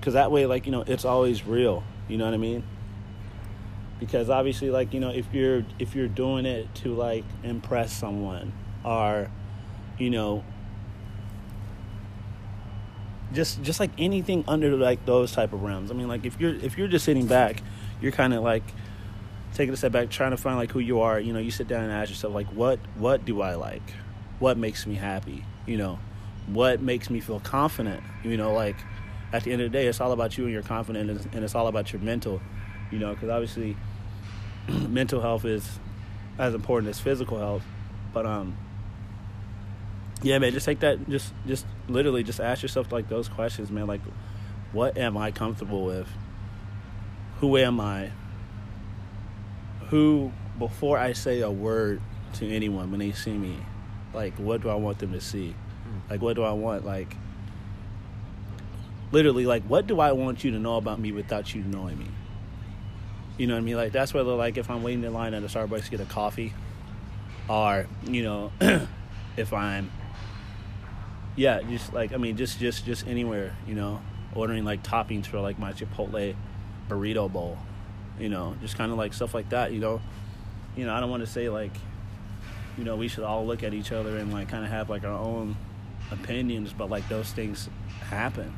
cuz 0.03 0.15
that 0.15 0.31
way 0.31 0.47
like, 0.47 0.67
you 0.67 0.73
know, 0.73 0.85
it's 0.87 1.05
always 1.05 1.47
real. 1.47 1.83
You 2.09 2.17
know 2.17 2.25
what 2.25 2.35
I 2.35 2.39
mean? 2.39 2.63
Because 4.01 4.31
obviously 4.31 4.71
like, 4.71 4.95
you 4.95 5.01
know, 5.01 5.11
if 5.11 5.33
you're 5.33 5.65
if 5.79 5.95
you're 5.95 6.09
doing 6.09 6.47
it 6.47 6.73
to 6.77 6.95
like 6.95 7.25
impress 7.43 7.93
someone 7.93 8.53
or 8.85 9.31
you 9.99 10.11
know, 10.11 10.45
just 13.33 13.63
just 13.63 13.81
like 13.81 13.91
anything 13.99 14.45
under 14.49 14.77
like 14.77 15.05
those 15.05 15.33
type 15.33 15.53
of 15.53 15.63
realms. 15.63 15.91
I 15.91 15.95
mean, 15.95 16.09
like 16.09 16.25
if 16.25 16.41
you're 16.41 16.55
if 16.55 16.79
you're 16.79 16.89
just 16.89 17.05
sitting 17.05 17.27
back, 17.27 17.63
you're 18.01 18.13
kind 18.13 18.33
of 18.33 18.43
like 18.43 18.63
taking 19.55 19.75
a 19.75 19.77
step 19.77 19.93
back, 19.93 20.11
trying 20.11 20.31
to 20.31 20.37
find 20.37 20.57
like 20.57 20.71
who 20.71 20.81
you 20.81 21.01
are. 21.01 21.19
You 21.21 21.33
know, 21.33 21.39
you 21.39 21.51
sit 21.51 21.69
down 21.69 21.83
and 21.83 21.93
ask 21.93 22.11
yourself 22.11 22.35
like, 22.35 22.47
what 22.49 22.79
what 22.97 23.25
do 23.25 23.43
I 23.43 23.55
like? 23.55 23.95
What 24.39 24.57
makes 24.57 24.87
me 24.87 24.95
happy? 24.95 25.45
You 25.67 25.77
know, 25.77 25.99
what 26.47 26.81
makes 26.81 27.11
me 27.11 27.21
feel 27.21 27.41
confident? 27.41 28.03
You 28.23 28.37
know, 28.37 28.53
like 28.53 28.77
at 29.33 29.45
the 29.45 29.53
end 29.53 29.63
of 29.63 29.71
the 29.71 29.79
day, 29.79 29.87
it's 29.87 30.01
all 30.01 30.13
about 30.13 30.39
you 30.39 30.45
and 30.45 30.53
your 30.53 30.63
confidence, 30.63 31.27
and 31.33 31.45
it's 31.45 31.55
all 31.55 31.67
about 31.67 31.93
your 31.93 32.01
mental. 32.03 32.41
You 32.91 32.99
know, 32.99 33.13
because 33.13 33.29
obviously, 33.29 33.77
mental 34.69 35.21
health 35.21 35.45
is 35.45 35.79
as 36.39 36.55
important 36.55 36.91
as 36.91 37.01
physical 37.01 37.39
health. 37.39 37.63
But 38.13 38.25
um, 38.27 38.57
yeah, 40.23 40.39
man, 40.39 40.53
just 40.53 40.67
take 40.67 40.81
that. 40.81 41.09
Just 41.09 41.33
just 41.47 41.67
literally 41.89 42.23
just 42.23 42.41
ask 42.41 42.63
yourself 42.63 42.91
like 42.93 43.09
those 43.09 43.29
questions, 43.29 43.71
man. 43.71 43.87
Like, 43.87 44.01
what 44.73 44.97
am 44.97 45.17
I 45.17 45.31
comfortable 45.31 45.85
with? 45.85 46.09
Who 47.41 47.57
am 47.57 47.81
I? 47.81 48.11
who 49.89 50.33
before 50.59 50.99
I 50.99 51.13
say 51.13 51.41
a 51.41 51.51
word 51.51 52.01
to 52.35 52.49
anyone 52.49 52.91
when 52.91 53.01
they 53.01 53.13
see 53.13 53.33
me, 53.33 53.57
like 54.13 54.35
what 54.35 54.61
do 54.63 54.69
I 54.69 54.75
want 54.75 54.99
them 54.99 55.13
to 55.13 55.21
see? 55.21 55.55
Like 56.11 56.21
what 56.21 56.37
do 56.37 56.43
I 56.43 56.53
want 56.53 56.85
like 56.85 57.17
literally 59.13 59.47
like 59.47 59.65
what 59.65 59.87
do 59.87 60.01
I 60.01 60.13
want 60.13 60.45
you 60.45 60.51
to 60.53 60.59
know 60.59 60.77
about 60.77 61.01
me 61.01 61.13
without 61.13 61.55
you 61.55 61.63
knowing 61.65 61.99
me? 61.99 62.19
You 63.37 63.47
know 63.47 63.55
what 63.55 63.61
I 63.61 63.63
mean? 63.63 63.77
Like 63.77 63.93
that's 63.93 64.13
whether 64.15 64.33
like 64.35 64.57
if 64.59 64.71
I'm 64.71 64.83
waiting 64.83 65.05
in 65.05 65.13
line 65.13 65.35
at 65.35 65.43
a 65.43 65.47
Starbucks 65.47 65.85
to 65.87 65.91
get 65.91 66.01
a 66.01 66.07
coffee 66.07 66.55
or, 67.49 67.89
you 68.05 68.23
know, 68.23 68.53
if 69.37 69.53
I'm 69.53 69.93
Yeah, 71.37 71.63
just 71.63 71.93
like 71.93 72.13
I 72.13 72.17
mean, 72.17 72.37
just 72.37 72.59
just 72.59 72.85
just 72.85 73.07
anywhere, 73.07 73.57
you 73.67 73.75
know, 73.75 74.03
ordering 74.35 74.65
like 74.65 74.83
toppings 74.83 75.27
for 75.27 75.41
like 75.41 75.59
my 75.59 75.73
Chipotle 75.73 76.37
burrito 76.89 77.31
bowl, 77.33 77.59
you 78.19 78.29
know, 78.29 78.57
just 78.61 78.77
kind 78.77 78.91
of 78.93 78.99
like 78.99 79.13
stuff 79.15 79.35
like 79.35 79.51
that, 79.51 79.73
you 79.73 79.81
know. 79.81 80.03
You 80.77 80.87
know, 80.87 80.95
I 80.95 81.01
don't 81.01 81.11
want 81.11 81.23
to 81.23 81.27
say 81.27 81.49
like, 81.49 81.77
you 82.77 82.85
know, 82.85 82.97
we 82.97 83.09
should 83.09 83.25
all 83.25 83.47
look 83.47 83.63
at 83.63 83.75
each 83.75 83.93
other 83.93 84.19
and 84.19 84.33
like 84.33 84.49
kind 84.49 84.65
of 84.65 84.71
have 84.71 84.91
like 84.91 85.05
our 85.05 85.13
own 85.19 85.57
opinions, 86.11 86.73
but 86.73 86.91
like 86.91 87.09
those 87.09 87.33
things 87.33 87.69
happen. 88.01 88.55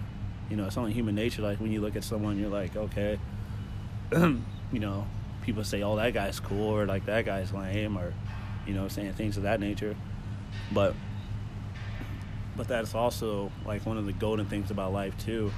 You 0.50 0.56
know, 0.56 0.66
it's 0.66 0.76
only 0.76 0.92
human 0.92 1.14
nature. 1.14 1.42
Like 1.42 1.60
when 1.60 1.72
you 1.72 1.80
look 1.80 1.96
at 1.96 2.04
someone, 2.04 2.38
you're 2.38 2.50
like, 2.50 2.76
okay, 2.76 3.18
you 4.12 4.42
know, 4.72 5.06
people 5.42 5.64
say, 5.64 5.82
oh, 5.82 5.96
that 5.96 6.12
guy's 6.12 6.40
cool, 6.40 6.68
or 6.68 6.86
like 6.86 7.06
that 7.06 7.24
guy's 7.24 7.52
lame, 7.52 7.96
or 7.96 8.12
you 8.66 8.74
know, 8.74 8.88
saying 8.88 9.12
things 9.14 9.36
of 9.36 9.44
that 9.44 9.60
nature. 9.60 9.96
But 10.72 10.94
but 12.56 12.68
that's 12.68 12.94
also 12.94 13.50
like 13.64 13.86
one 13.86 13.96
of 13.96 14.06
the 14.06 14.12
golden 14.12 14.46
things 14.46 14.70
about 14.70 14.92
life 14.92 15.16
too. 15.18 15.52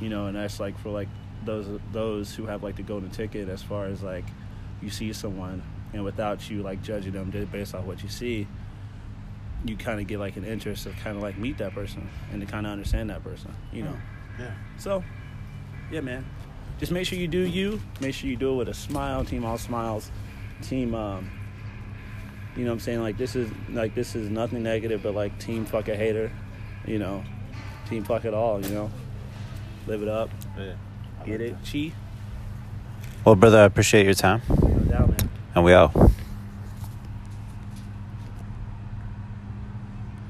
You 0.00 0.08
know, 0.08 0.26
and 0.26 0.36
that's 0.36 0.58
like 0.58 0.78
for 0.78 0.90
like 0.90 1.08
those 1.44 1.80
those 1.92 2.34
who 2.34 2.46
have 2.46 2.62
like 2.62 2.76
the 2.76 2.82
golden 2.82 3.10
ticket 3.10 3.48
as 3.48 3.62
far 3.62 3.86
as 3.86 4.02
like 4.02 4.24
you 4.82 4.90
see 4.90 5.12
someone 5.12 5.62
and 5.92 6.04
without 6.04 6.48
you 6.50 6.62
like 6.62 6.82
judging 6.82 7.12
them 7.12 7.30
based 7.52 7.74
off 7.74 7.84
what 7.84 8.02
you 8.02 8.08
see, 8.08 8.46
you 9.64 9.76
kind 9.76 10.00
of 10.00 10.06
get 10.06 10.18
like 10.18 10.36
an 10.36 10.44
interest 10.44 10.86
of 10.86 10.96
kind 10.96 11.16
of 11.16 11.22
like 11.22 11.36
meet 11.38 11.58
that 11.58 11.74
person 11.74 12.08
and 12.32 12.40
to 12.40 12.46
kind 12.46 12.66
of 12.66 12.72
understand 12.72 13.10
that 13.10 13.22
person. 13.24 13.54
You 13.72 13.84
know. 13.84 13.96
Yeah. 14.38 14.52
So, 14.78 15.02
yeah, 15.90 16.00
man. 16.00 16.24
Just 16.78 16.92
make 16.92 17.06
sure 17.06 17.18
you 17.18 17.26
do 17.28 17.40
you. 17.40 17.80
Make 18.00 18.14
sure 18.14 18.30
you 18.30 18.36
do 18.36 18.52
it 18.52 18.56
with 18.56 18.68
a 18.68 18.74
smile. 18.74 19.24
Team 19.24 19.44
all 19.44 19.58
smiles. 19.58 20.10
Team. 20.62 20.94
Um, 20.94 21.30
you 22.56 22.64
know 22.64 22.70
what 22.70 22.74
I'm 22.74 22.80
saying? 22.80 23.02
Like 23.02 23.16
this 23.16 23.36
is 23.36 23.50
like 23.70 23.94
this 23.94 24.14
is 24.16 24.30
nothing 24.30 24.62
negative, 24.62 25.02
but 25.02 25.14
like 25.14 25.38
team 25.38 25.64
fuck 25.64 25.88
a 25.88 25.96
hater. 25.96 26.30
You 26.86 26.98
know, 26.98 27.24
team 27.88 28.04
fuck 28.04 28.24
it 28.24 28.34
all. 28.34 28.64
You 28.64 28.74
know, 28.74 28.90
live 29.86 30.02
it 30.02 30.08
up. 30.08 30.30
Yeah. 30.56 30.74
Get 31.24 31.40
it, 31.40 31.56
chi. 31.70 31.92
Well, 33.24 33.34
brother, 33.34 33.58
I 33.58 33.64
appreciate 33.64 34.04
your 34.04 34.14
time, 34.14 34.40
Down, 34.88 35.10
man. 35.10 35.30
and 35.54 35.64
we 35.64 35.72
out. 35.72 35.92